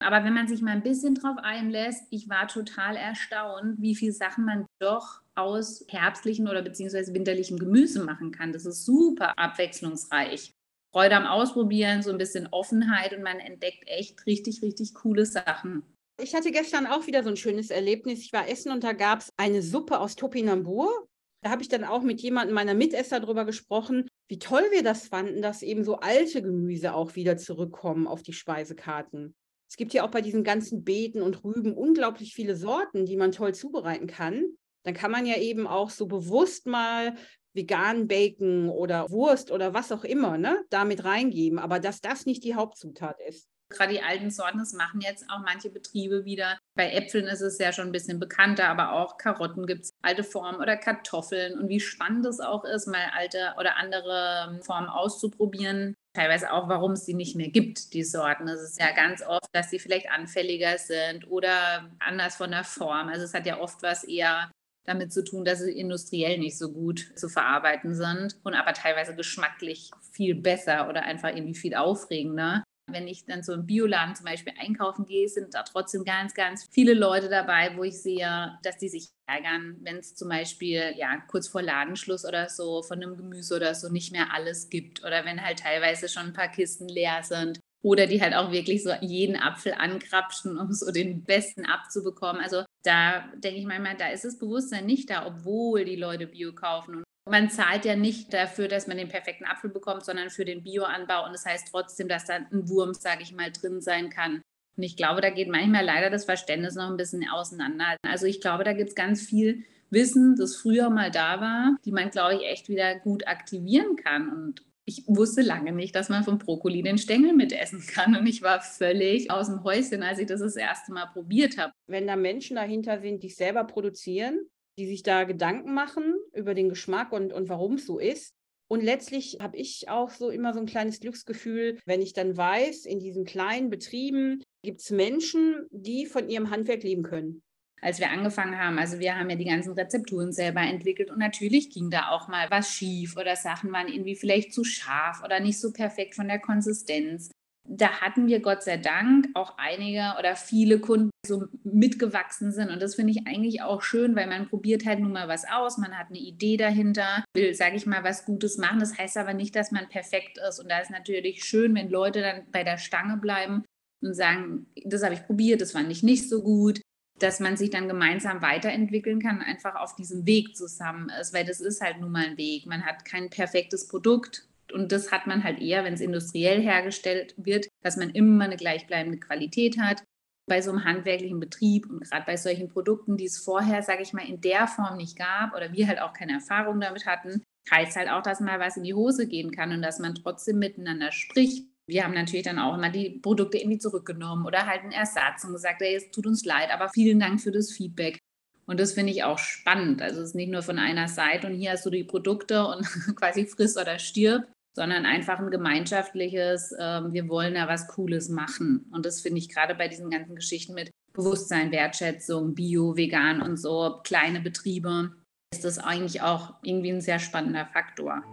Aber 0.00 0.24
wenn 0.24 0.34
man 0.34 0.48
sich 0.48 0.60
mal 0.60 0.72
ein 0.72 0.82
bisschen 0.82 1.14
drauf 1.14 1.36
einlässt, 1.38 2.04
ich 2.10 2.28
war 2.28 2.48
total 2.48 2.96
erstaunt, 2.96 3.80
wie 3.80 3.94
viele 3.94 4.12
Sachen 4.12 4.44
man 4.44 4.66
doch 4.80 5.20
aus 5.36 5.84
herbstlichen 5.88 6.48
oder 6.48 6.62
beziehungsweise 6.62 7.14
winterlichem 7.14 7.58
Gemüse 7.58 8.04
machen 8.04 8.32
kann. 8.32 8.52
Das 8.52 8.66
ist 8.66 8.84
super 8.84 9.38
abwechslungsreich. 9.38 10.52
Freude 10.94 11.16
am 11.16 11.26
Ausprobieren, 11.26 12.02
so 12.02 12.10
ein 12.10 12.18
bisschen 12.18 12.46
Offenheit 12.52 13.12
und 13.12 13.24
man 13.24 13.40
entdeckt 13.40 13.82
echt 13.86 14.24
richtig, 14.26 14.62
richtig 14.62 14.94
coole 14.94 15.26
Sachen. 15.26 15.82
Ich 16.22 16.36
hatte 16.36 16.52
gestern 16.52 16.86
auch 16.86 17.08
wieder 17.08 17.24
so 17.24 17.30
ein 17.30 17.36
schönes 17.36 17.70
Erlebnis. 17.70 18.20
Ich 18.20 18.32
war 18.32 18.48
essen 18.48 18.70
und 18.70 18.84
da 18.84 18.92
gab 18.92 19.18
es 19.18 19.32
eine 19.36 19.60
Suppe 19.60 19.98
aus 19.98 20.14
Topinambur. 20.14 21.08
Da 21.42 21.50
habe 21.50 21.62
ich 21.62 21.68
dann 21.68 21.82
auch 21.82 22.02
mit 22.02 22.20
jemandem 22.20 22.54
meiner 22.54 22.74
Mitesser 22.74 23.18
darüber 23.18 23.44
gesprochen, 23.44 24.06
wie 24.28 24.38
toll 24.38 24.62
wir 24.70 24.84
das 24.84 25.08
fanden, 25.08 25.42
dass 25.42 25.62
eben 25.62 25.82
so 25.82 25.96
alte 25.96 26.42
Gemüse 26.42 26.94
auch 26.94 27.16
wieder 27.16 27.36
zurückkommen 27.38 28.06
auf 28.06 28.22
die 28.22 28.32
Speisekarten. 28.32 29.34
Es 29.68 29.76
gibt 29.76 29.94
ja 29.94 30.06
auch 30.06 30.12
bei 30.12 30.20
diesen 30.20 30.44
ganzen 30.44 30.84
Beeten 30.84 31.22
und 31.22 31.42
Rüben 31.42 31.74
unglaublich 31.74 32.34
viele 32.34 32.54
Sorten, 32.54 33.04
die 33.04 33.16
man 33.16 33.32
toll 33.32 33.52
zubereiten 33.52 34.06
kann. 34.06 34.44
Dann 34.84 34.94
kann 34.94 35.10
man 35.10 35.26
ja 35.26 35.38
eben 35.38 35.66
auch 35.66 35.90
so 35.90 36.06
bewusst 36.06 36.66
mal 36.68 37.16
vegan 37.54 38.08
Bacon 38.08 38.68
oder 38.68 39.10
Wurst 39.10 39.50
oder 39.50 39.72
was 39.72 39.92
auch 39.92 40.04
immer 40.04 40.36
ne, 40.36 40.64
damit 40.70 41.04
reingeben, 41.04 41.58
aber 41.58 41.80
dass 41.80 42.00
das 42.00 42.26
nicht 42.26 42.44
die 42.44 42.54
Hauptzutat 42.54 43.20
ist. 43.26 43.48
Gerade 43.70 43.94
die 43.94 44.02
alten 44.02 44.30
Sorten, 44.30 44.58
das 44.58 44.72
machen 44.72 45.00
jetzt 45.00 45.24
auch 45.30 45.40
manche 45.40 45.70
Betriebe 45.70 46.24
wieder. 46.24 46.58
Bei 46.76 46.92
Äpfeln 46.92 47.26
ist 47.26 47.40
es 47.40 47.58
ja 47.58 47.72
schon 47.72 47.86
ein 47.86 47.92
bisschen 47.92 48.20
bekannter, 48.20 48.68
aber 48.68 48.92
auch 48.92 49.16
Karotten 49.16 49.66
gibt 49.66 49.84
es 49.84 49.90
alte 50.02 50.22
Formen 50.22 50.60
oder 50.60 50.76
Kartoffeln. 50.76 51.58
Und 51.58 51.68
wie 51.68 51.80
spannend 51.80 52.26
es 52.26 52.40
auch 52.40 52.64
ist, 52.64 52.86
mal 52.86 53.10
alte 53.14 53.54
oder 53.58 53.76
andere 53.76 54.60
Formen 54.62 54.88
auszuprobieren. 54.88 55.94
Teilweise 56.14 56.52
auch, 56.52 56.68
warum 56.68 56.92
es 56.92 57.06
sie 57.06 57.14
nicht 57.14 57.36
mehr 57.36 57.48
gibt, 57.48 57.94
die 57.94 58.04
Sorten. 58.04 58.46
Es 58.46 58.60
ist 58.60 58.80
ja 58.80 58.92
ganz 58.92 59.22
oft, 59.22 59.48
dass 59.52 59.70
sie 59.70 59.80
vielleicht 59.80 60.10
anfälliger 60.10 60.78
sind 60.78 61.28
oder 61.28 61.90
anders 61.98 62.36
von 62.36 62.50
der 62.50 62.64
Form. 62.64 63.08
Also 63.08 63.24
es 63.24 63.34
hat 63.34 63.46
ja 63.46 63.58
oft 63.58 63.82
was 63.82 64.04
eher 64.04 64.50
damit 64.84 65.12
zu 65.12 65.24
tun, 65.24 65.44
dass 65.44 65.60
sie 65.60 65.72
industriell 65.72 66.38
nicht 66.38 66.58
so 66.58 66.72
gut 66.72 67.12
zu 67.16 67.28
verarbeiten 67.28 67.94
sind 67.94 68.36
und 68.42 68.54
aber 68.54 68.72
teilweise 68.72 69.14
geschmacklich 69.14 69.90
viel 70.12 70.34
besser 70.34 70.88
oder 70.88 71.02
einfach 71.02 71.30
irgendwie 71.30 71.58
viel 71.58 71.74
aufregender. 71.74 72.62
Wenn 72.86 73.08
ich 73.08 73.24
dann 73.24 73.42
so 73.42 73.54
im 73.54 73.64
Bioladen 73.64 74.14
zum 74.14 74.26
Beispiel 74.26 74.52
einkaufen 74.58 75.06
gehe, 75.06 75.26
sind 75.26 75.54
da 75.54 75.62
trotzdem 75.62 76.04
ganz, 76.04 76.34
ganz 76.34 76.68
viele 76.70 76.92
Leute 76.92 77.30
dabei, 77.30 77.74
wo 77.76 77.82
ich 77.82 78.02
sehe, 78.02 78.58
dass 78.62 78.76
die 78.76 78.90
sich 78.90 79.08
ärgern, 79.26 79.78
wenn 79.80 79.96
es 79.96 80.14
zum 80.14 80.28
Beispiel 80.28 80.92
ja 80.96 81.16
kurz 81.28 81.48
vor 81.48 81.62
Ladenschluss 81.62 82.26
oder 82.26 82.50
so 82.50 82.82
von 82.82 83.02
einem 83.02 83.16
Gemüse 83.16 83.56
oder 83.56 83.74
so 83.74 83.88
nicht 83.88 84.12
mehr 84.12 84.34
alles 84.34 84.68
gibt 84.68 85.02
oder 85.02 85.24
wenn 85.24 85.42
halt 85.42 85.60
teilweise 85.60 86.10
schon 86.10 86.26
ein 86.26 86.32
paar 86.34 86.48
Kisten 86.48 86.86
leer 86.86 87.22
sind 87.22 87.58
oder 87.84 88.06
die 88.06 88.22
halt 88.22 88.34
auch 88.34 88.50
wirklich 88.50 88.82
so 88.82 88.92
jeden 89.02 89.36
Apfel 89.36 89.74
ankrapschen, 89.74 90.58
um 90.58 90.72
so 90.72 90.90
den 90.90 91.22
besten 91.22 91.66
abzubekommen. 91.66 92.40
Also 92.40 92.64
da 92.82 93.28
denke 93.36 93.60
ich 93.60 93.66
manchmal, 93.66 93.94
da 93.96 94.08
ist 94.08 94.24
das 94.24 94.38
Bewusstsein 94.38 94.86
nicht 94.86 95.10
da, 95.10 95.26
obwohl 95.26 95.84
die 95.84 95.94
Leute 95.94 96.26
Bio 96.26 96.54
kaufen. 96.54 96.96
Und 96.96 97.30
man 97.30 97.50
zahlt 97.50 97.84
ja 97.84 97.94
nicht 97.94 98.32
dafür, 98.32 98.68
dass 98.68 98.86
man 98.86 98.96
den 98.96 99.10
perfekten 99.10 99.44
Apfel 99.44 99.68
bekommt, 99.68 100.02
sondern 100.06 100.30
für 100.30 100.46
den 100.46 100.62
Bioanbau. 100.62 101.26
Und 101.26 101.34
das 101.34 101.44
heißt 101.44 101.68
trotzdem, 101.70 102.08
dass 102.08 102.24
da 102.24 102.36
ein 102.36 102.68
Wurm, 102.70 102.94
sage 102.94 103.22
ich 103.22 103.34
mal, 103.34 103.52
drin 103.52 103.82
sein 103.82 104.08
kann. 104.08 104.40
Und 104.76 104.82
ich 104.82 104.96
glaube, 104.96 105.20
da 105.20 105.28
geht 105.28 105.48
manchmal 105.48 105.84
leider 105.84 106.08
das 106.08 106.24
Verständnis 106.24 106.76
noch 106.76 106.88
ein 106.88 106.96
bisschen 106.96 107.28
auseinander. 107.28 107.96
Also 108.02 108.24
ich 108.24 108.40
glaube, 108.40 108.64
da 108.64 108.72
gibt 108.72 108.88
es 108.88 108.94
ganz 108.94 109.20
viel 109.20 109.62
Wissen, 109.90 110.36
das 110.36 110.56
früher 110.56 110.88
mal 110.88 111.10
da 111.10 111.40
war, 111.42 111.76
die 111.84 111.92
man, 111.92 112.08
glaube 112.08 112.36
ich, 112.36 112.46
echt 112.46 112.70
wieder 112.70 112.98
gut 112.98 113.28
aktivieren 113.28 113.96
kann. 113.96 114.30
Und 114.30 114.62
ich 114.86 115.04
wusste 115.06 115.40
lange 115.40 115.72
nicht, 115.72 115.94
dass 115.94 116.08
man 116.08 116.24
vom 116.24 116.38
Brokkoli 116.38 116.82
den 116.82 116.98
Stängel 116.98 117.32
mitessen 117.32 117.80
kann. 117.86 118.16
Und 118.16 118.26
ich 118.26 118.42
war 118.42 118.60
völlig 118.60 119.30
aus 119.30 119.46
dem 119.48 119.64
Häuschen, 119.64 120.02
als 120.02 120.18
ich 120.18 120.26
das 120.26 120.40
das 120.40 120.56
erste 120.56 120.92
Mal 120.92 121.06
probiert 121.06 121.56
habe. 121.56 121.72
Wenn 121.86 122.06
da 122.06 122.16
Menschen 122.16 122.56
dahinter 122.56 123.00
sind, 123.00 123.22
die 123.22 123.28
es 123.28 123.36
selber 123.36 123.64
produzieren, 123.64 124.38
die 124.78 124.86
sich 124.86 125.02
da 125.02 125.24
Gedanken 125.24 125.72
machen 125.72 126.14
über 126.32 126.54
den 126.54 126.68
Geschmack 126.68 127.12
und, 127.12 127.32
und 127.32 127.48
warum 127.48 127.74
es 127.74 127.86
so 127.86 127.98
ist. 127.98 128.34
Und 128.66 128.82
letztlich 128.82 129.38
habe 129.40 129.56
ich 129.56 129.88
auch 129.88 130.10
so 130.10 130.30
immer 130.30 130.52
so 130.52 130.60
ein 130.60 130.66
kleines 130.66 131.00
Glücksgefühl, 131.00 131.78
wenn 131.84 132.02
ich 132.02 132.12
dann 132.12 132.36
weiß, 132.36 132.86
in 132.86 132.98
diesen 132.98 133.24
kleinen 133.24 133.70
Betrieben 133.70 134.42
gibt 134.62 134.80
es 134.80 134.90
Menschen, 134.90 135.66
die 135.70 136.06
von 136.06 136.28
ihrem 136.28 136.50
Handwerk 136.50 136.82
leben 136.82 137.02
können 137.02 137.43
als 137.84 138.00
wir 138.00 138.10
angefangen 138.10 138.58
haben. 138.58 138.78
Also 138.78 138.98
wir 138.98 139.14
haben 139.14 139.28
ja 139.28 139.36
die 139.36 139.44
ganzen 139.44 139.74
Rezepturen 139.74 140.32
selber 140.32 140.62
entwickelt 140.62 141.10
und 141.10 141.18
natürlich 141.18 141.68
ging 141.68 141.90
da 141.90 142.08
auch 142.08 142.28
mal 142.28 142.50
was 142.50 142.70
schief 142.70 143.16
oder 143.18 143.36
Sachen 143.36 143.70
waren 143.72 143.88
irgendwie 143.88 144.16
vielleicht 144.16 144.54
zu 144.54 144.64
scharf 144.64 145.22
oder 145.22 145.38
nicht 145.38 145.60
so 145.60 145.70
perfekt 145.70 146.14
von 146.14 146.26
der 146.26 146.38
Konsistenz. 146.38 147.30
Da 147.68 148.00
hatten 148.00 148.26
wir 148.26 148.40
Gott 148.40 148.62
sei 148.62 148.78
Dank 148.78 149.28
auch 149.34 149.58
einige 149.58 150.14
oder 150.18 150.34
viele 150.34 150.80
Kunden, 150.80 151.10
die 151.24 151.28
so 151.28 151.44
mitgewachsen 151.62 152.52
sind. 152.52 152.70
Und 152.70 152.80
das 152.80 152.94
finde 152.94 153.12
ich 153.12 153.26
eigentlich 153.26 153.60
auch 153.60 153.82
schön, 153.82 154.16
weil 154.16 154.28
man 154.28 154.48
probiert 154.48 154.86
halt 154.86 155.00
nun 155.00 155.12
mal 155.12 155.28
was 155.28 155.44
aus, 155.46 155.76
man 155.76 155.98
hat 155.98 156.08
eine 156.08 156.18
Idee 156.18 156.56
dahinter, 156.56 157.24
will, 157.34 157.54
sage 157.54 157.76
ich 157.76 157.84
mal, 157.84 158.02
was 158.02 158.24
Gutes 158.24 158.56
machen. 158.56 158.80
Das 158.80 158.96
heißt 158.96 159.18
aber 159.18 159.34
nicht, 159.34 159.56
dass 159.56 159.72
man 159.72 159.88
perfekt 159.90 160.38
ist. 160.46 160.58
Und 160.58 160.70
da 160.70 160.78
ist 160.78 160.90
natürlich 160.90 161.44
schön, 161.44 161.74
wenn 161.74 161.90
Leute 161.90 162.22
dann 162.22 162.50
bei 162.50 162.64
der 162.64 162.78
Stange 162.78 163.18
bleiben 163.18 163.64
und 164.02 164.14
sagen, 164.14 164.66
das 164.84 165.02
habe 165.02 165.14
ich 165.14 165.26
probiert, 165.26 165.60
das 165.60 165.72
fand 165.72 165.90
ich 165.90 166.02
nicht 166.02 166.28
so 166.28 166.42
gut, 166.42 166.80
dass 167.18 167.40
man 167.40 167.56
sich 167.56 167.70
dann 167.70 167.88
gemeinsam 167.88 168.42
weiterentwickeln 168.42 169.20
kann, 169.20 169.40
einfach 169.40 169.76
auf 169.76 169.94
diesem 169.94 170.26
Weg 170.26 170.56
zusammen 170.56 171.10
ist, 171.20 171.32
weil 171.32 171.44
das 171.44 171.60
ist 171.60 171.80
halt 171.80 172.00
nun 172.00 172.10
mal 172.10 172.26
ein 172.26 172.36
Weg. 172.36 172.66
Man 172.66 172.84
hat 172.84 173.04
kein 173.04 173.30
perfektes 173.30 173.86
Produkt 173.88 174.48
und 174.72 174.90
das 174.90 175.12
hat 175.12 175.26
man 175.26 175.44
halt 175.44 175.60
eher, 175.60 175.84
wenn 175.84 175.94
es 175.94 176.00
industriell 176.00 176.60
hergestellt 176.60 177.34
wird, 177.36 177.68
dass 177.82 177.96
man 177.96 178.10
immer 178.10 178.44
eine 178.44 178.56
gleichbleibende 178.56 179.18
Qualität 179.18 179.78
hat. 179.78 180.02
Bei 180.46 180.60
so 180.60 180.70
einem 180.70 180.84
handwerklichen 180.84 181.40
Betrieb 181.40 181.88
und 181.88 182.00
gerade 182.00 182.26
bei 182.26 182.36
solchen 182.36 182.68
Produkten, 182.68 183.16
die 183.16 183.24
es 183.24 183.38
vorher, 183.38 183.82
sage 183.82 184.02
ich 184.02 184.12
mal, 184.12 184.28
in 184.28 184.42
der 184.42 184.66
Form 184.66 184.98
nicht 184.98 185.16
gab 185.16 185.54
oder 185.54 185.72
wir 185.72 185.88
halt 185.88 186.00
auch 186.00 186.12
keine 186.12 186.32
Erfahrung 186.32 186.80
damit 186.80 187.06
hatten, 187.06 187.42
heißt 187.70 187.96
halt 187.96 188.10
auch, 188.10 188.22
dass 188.22 188.40
mal 188.40 188.60
was 188.60 188.76
in 188.76 188.82
die 188.82 188.92
Hose 188.92 189.26
gehen 189.26 189.52
kann 189.52 189.72
und 189.72 189.80
dass 189.80 190.00
man 190.00 190.14
trotzdem 190.14 190.58
miteinander 190.58 191.12
spricht. 191.12 191.66
Wir 191.86 192.04
haben 192.04 192.14
natürlich 192.14 192.44
dann 192.44 192.58
auch 192.58 192.74
immer 192.74 192.90
die 192.90 193.18
Produkte 193.20 193.58
irgendwie 193.58 193.78
zurückgenommen 193.78 194.46
oder 194.46 194.66
halt 194.66 194.82
einen 194.82 194.92
Ersatz 194.92 195.44
und 195.44 195.52
gesagt, 195.52 195.82
ey, 195.82 195.96
es 195.96 196.10
tut 196.10 196.26
uns 196.26 196.44
leid, 196.44 196.70
aber 196.72 196.88
vielen 196.88 197.20
Dank 197.20 197.40
für 197.40 197.52
das 197.52 197.72
Feedback. 197.72 198.18
Und 198.66 198.80
das 198.80 198.92
finde 198.92 199.12
ich 199.12 199.24
auch 199.24 199.38
spannend. 199.38 200.00
Also 200.00 200.20
es 200.20 200.28
ist 200.28 200.34
nicht 200.34 200.50
nur 200.50 200.62
von 200.62 200.78
einer 200.78 201.08
Seite 201.08 201.46
und 201.46 201.54
hier 201.54 201.72
hast 201.72 201.84
du 201.84 201.90
die 201.90 202.04
Produkte 202.04 202.66
und 202.66 202.82
quasi 203.16 203.46
friss 203.46 203.76
oder 203.76 203.98
stirb, 203.98 204.44
sondern 204.74 205.04
einfach 205.04 205.38
ein 205.38 205.50
gemeinschaftliches, 205.50 206.72
äh, 206.72 207.02
wir 207.12 207.28
wollen 207.28 207.54
ja 207.54 207.68
was 207.68 207.86
Cooles 207.88 208.28
machen. 208.28 208.86
Und 208.90 209.04
das 209.04 209.20
finde 209.20 209.38
ich 209.38 209.48
gerade 209.48 209.74
bei 209.74 209.88
diesen 209.88 210.10
ganzen 210.10 210.34
Geschichten 210.34 210.74
mit 210.74 210.90
Bewusstsein, 211.12 211.70
Wertschätzung, 211.70 212.54
Bio, 212.54 212.96
Vegan 212.96 213.40
und 213.40 213.56
so, 213.56 214.00
kleine 214.02 214.40
Betriebe, 214.40 215.12
ist 215.52 215.64
das 215.64 215.78
eigentlich 215.78 216.22
auch 216.22 216.54
irgendwie 216.62 216.90
ein 216.90 217.00
sehr 217.00 217.20
spannender 217.20 217.66
Faktor. 217.66 218.24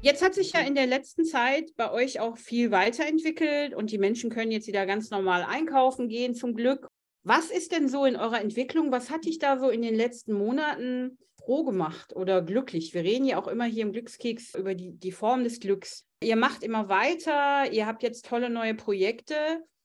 Jetzt 0.00 0.22
hat 0.22 0.34
sich 0.34 0.52
ja 0.52 0.60
in 0.60 0.76
der 0.76 0.86
letzten 0.86 1.24
Zeit 1.24 1.74
bei 1.76 1.90
euch 1.90 2.20
auch 2.20 2.38
viel 2.38 2.70
weiterentwickelt 2.70 3.74
und 3.74 3.90
die 3.90 3.98
Menschen 3.98 4.30
können 4.30 4.52
jetzt 4.52 4.68
wieder 4.68 4.86
ganz 4.86 5.10
normal 5.10 5.42
einkaufen 5.42 6.08
gehen, 6.08 6.36
zum 6.36 6.54
Glück. 6.54 6.86
Was 7.24 7.50
ist 7.50 7.72
denn 7.72 7.88
so 7.88 8.04
in 8.04 8.14
eurer 8.14 8.40
Entwicklung? 8.40 8.92
Was 8.92 9.10
hat 9.10 9.24
dich 9.24 9.40
da 9.40 9.58
so 9.58 9.70
in 9.70 9.82
den 9.82 9.96
letzten 9.96 10.34
Monaten 10.34 11.18
froh 11.36 11.64
gemacht 11.64 12.14
oder 12.14 12.42
glücklich? 12.42 12.94
Wir 12.94 13.02
reden 13.02 13.24
ja 13.24 13.42
auch 13.42 13.48
immer 13.48 13.64
hier 13.64 13.82
im 13.82 13.92
Glückskeks 13.92 14.54
über 14.54 14.76
die, 14.76 14.92
die 14.92 15.12
Form 15.12 15.42
des 15.42 15.58
Glücks. 15.58 16.04
Ihr 16.22 16.36
macht 16.36 16.62
immer 16.62 16.88
weiter, 16.88 17.70
ihr 17.72 17.86
habt 17.86 18.04
jetzt 18.04 18.26
tolle 18.26 18.50
neue 18.50 18.74
Projekte. 18.74 19.34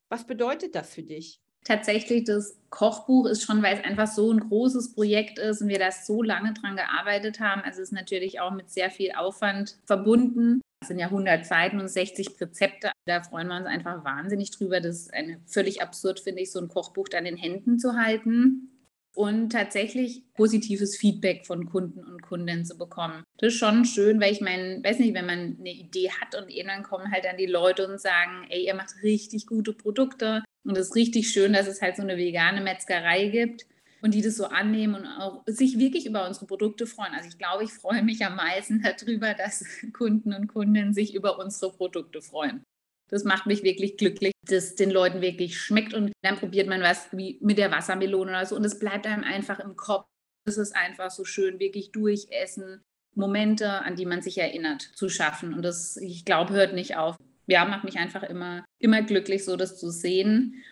Was 0.10 0.28
bedeutet 0.28 0.76
das 0.76 0.94
für 0.94 1.04
dich? 1.04 1.42
Tatsächlich, 1.64 2.26
das 2.26 2.58
Kochbuch 2.70 3.28
ist 3.28 3.44
schon, 3.44 3.64
weil 3.64 3.78
es 3.78 3.86
einfach 3.86 4.08
so 4.08 4.32
ein 4.32 4.40
großes 4.40 4.94
Projekt 4.94 5.40
ist 5.40 5.62
und 5.62 5.70
wir 5.70 5.80
da 5.80 5.92
so 5.92 6.22
lange 6.22 6.54
dran 6.54 6.76
gearbeitet 6.76 7.40
haben. 7.40 7.62
Also 7.62 7.82
es 7.82 7.90
ist 7.90 7.94
natürlich 7.94 8.40
auch 8.40 8.52
mit 8.52 8.70
sehr 8.70 8.90
viel 8.90 9.12
Aufwand 9.14 9.78
verbunden. 9.86 10.62
Es 10.82 10.90
sind 10.90 11.00
ja 11.00 11.06
100 11.06 11.46
Seiten 11.46 11.80
und 11.80 11.88
60 11.88 12.42
Rezepte. 12.42 12.92
Da 13.06 13.24
freuen 13.24 13.48
wir 13.48 13.58
uns 13.58 13.68
einfach 13.68 14.04
wahnsinnig 14.04 14.52
drüber. 14.52 14.82
Das 14.82 15.02
ist 15.02 15.14
eine, 15.14 15.40
völlig 15.46 15.82
absurd, 15.82 16.20
finde 16.20 16.42
ich, 16.42 16.52
so 16.52 16.60
ein 16.60 16.68
Kochbuch 16.68 17.08
dann 17.08 17.26
in 17.26 17.38
Händen 17.38 17.80
zu 17.80 17.96
halten 17.96 18.70
und 19.16 19.52
tatsächlich 19.52 20.24
positives 20.34 20.98
Feedback 20.98 21.46
von 21.46 21.66
Kunden 21.70 22.04
und 22.04 22.22
Kundinnen 22.24 22.66
zu 22.66 22.78
bekommen. 22.78 23.24
Das 23.38 23.54
ist 23.54 23.60
schon 23.60 23.86
schön, 23.86 24.20
weil 24.20 24.34
ich 24.34 24.42
meine, 24.42 24.84
weiß 24.84 25.00
nicht, 25.00 25.14
wenn 25.14 25.26
man 25.26 25.58
eine 25.60 25.72
Idee 25.72 26.10
hat 26.10 26.36
und 26.36 26.50
irgendwann 26.50 26.84
kommen 26.84 27.12
halt 27.12 27.26
dann 27.26 27.38
die 27.38 27.46
Leute 27.46 27.88
und 27.88 28.02
sagen, 28.02 28.48
ey, 28.50 28.66
ihr 28.66 28.74
macht 28.74 28.96
richtig 29.04 29.46
gute 29.46 29.74
Produkte 29.74 30.44
und 30.66 30.78
es 30.78 30.90
ist 30.90 30.96
richtig 30.96 31.30
schön, 31.30 31.54
dass 31.54 31.68
es 31.68 31.82
halt 31.82 31.96
so 31.96 32.02
eine 32.02 32.18
vegane 32.18 32.62
Metzgerei 32.62 33.28
gibt 33.28 33.66
und 34.02 34.14
die 34.14 34.22
das 34.22 34.36
so 34.36 34.46
annehmen 34.46 34.96
und 34.96 35.06
auch 35.06 35.44
sich 35.46 35.78
wirklich 35.78 36.06
über 36.06 36.28
unsere 36.28 36.46
Produkte 36.46 36.86
freuen. 36.86 37.14
Also 37.14 37.30
ich 37.30 37.38
glaube, 37.38 37.64
ich 37.64 37.72
freue 37.72 38.04
mich 38.04 38.26
am 38.26 38.36
meisten 38.36 38.82
darüber, 38.82 39.34
dass 39.34 39.64
Kunden 39.94 40.34
und 40.34 40.48
Kundinnen 40.48 40.94
sich 40.94 41.16
über 41.16 41.40
unsere 41.40 41.72
Produkte 41.72 42.22
freuen. 42.22 42.64
Das 43.10 43.24
macht 43.24 43.46
mich 43.46 43.64
wirklich 43.64 43.98
glücklich, 43.98 44.34
dass 44.48 44.76
den 44.76 44.90
Leuten 44.90 45.22
wirklich 45.22 45.60
schmeckt 45.60 45.94
und 45.94 46.12
dann 46.22 46.38
probiert 46.38 46.68
man 46.68 46.82
was 46.82 47.08
wie 47.12 47.38
mit 47.42 47.58
der 47.58 47.72
Wassermelone 47.72 48.32
oder 48.32 48.46
so 48.46 48.56
und 48.56 48.66
es 48.66 48.80
bleibt 48.80 49.06
einem 49.06 49.24
einfach 49.24 49.60
im 49.60 49.76
Kopf. 49.76 50.06
Es 50.46 50.58
ist 50.58 50.76
einfach 50.76 51.12
so 51.12 51.24
schön, 51.24 51.60
wirklich 51.60 51.92
durchessen, 51.92 52.82
Momente, 53.16 53.70
an 53.70 53.96
die 53.96 54.06
man 54.06 54.22
sich 54.22 54.38
erinnert, 54.38 54.82
zu 54.82 55.10
schaffen. 55.10 55.54
Und 55.54 55.62
das, 55.62 55.98
ich 55.98 56.26
glaube, 56.26 56.54
hört 56.54 56.74
nicht 56.74 56.98
auf. 56.98 57.16
Ja, 57.48 57.66
macht 57.66 57.84
mich 57.84 57.98
einfach 57.98 58.24
immer, 58.24 58.64
immer 58.80 59.02
glücklich, 59.02 59.44
so 59.44 59.56
das 59.56 59.80
zu 59.80 59.90
sehen. 59.90 60.64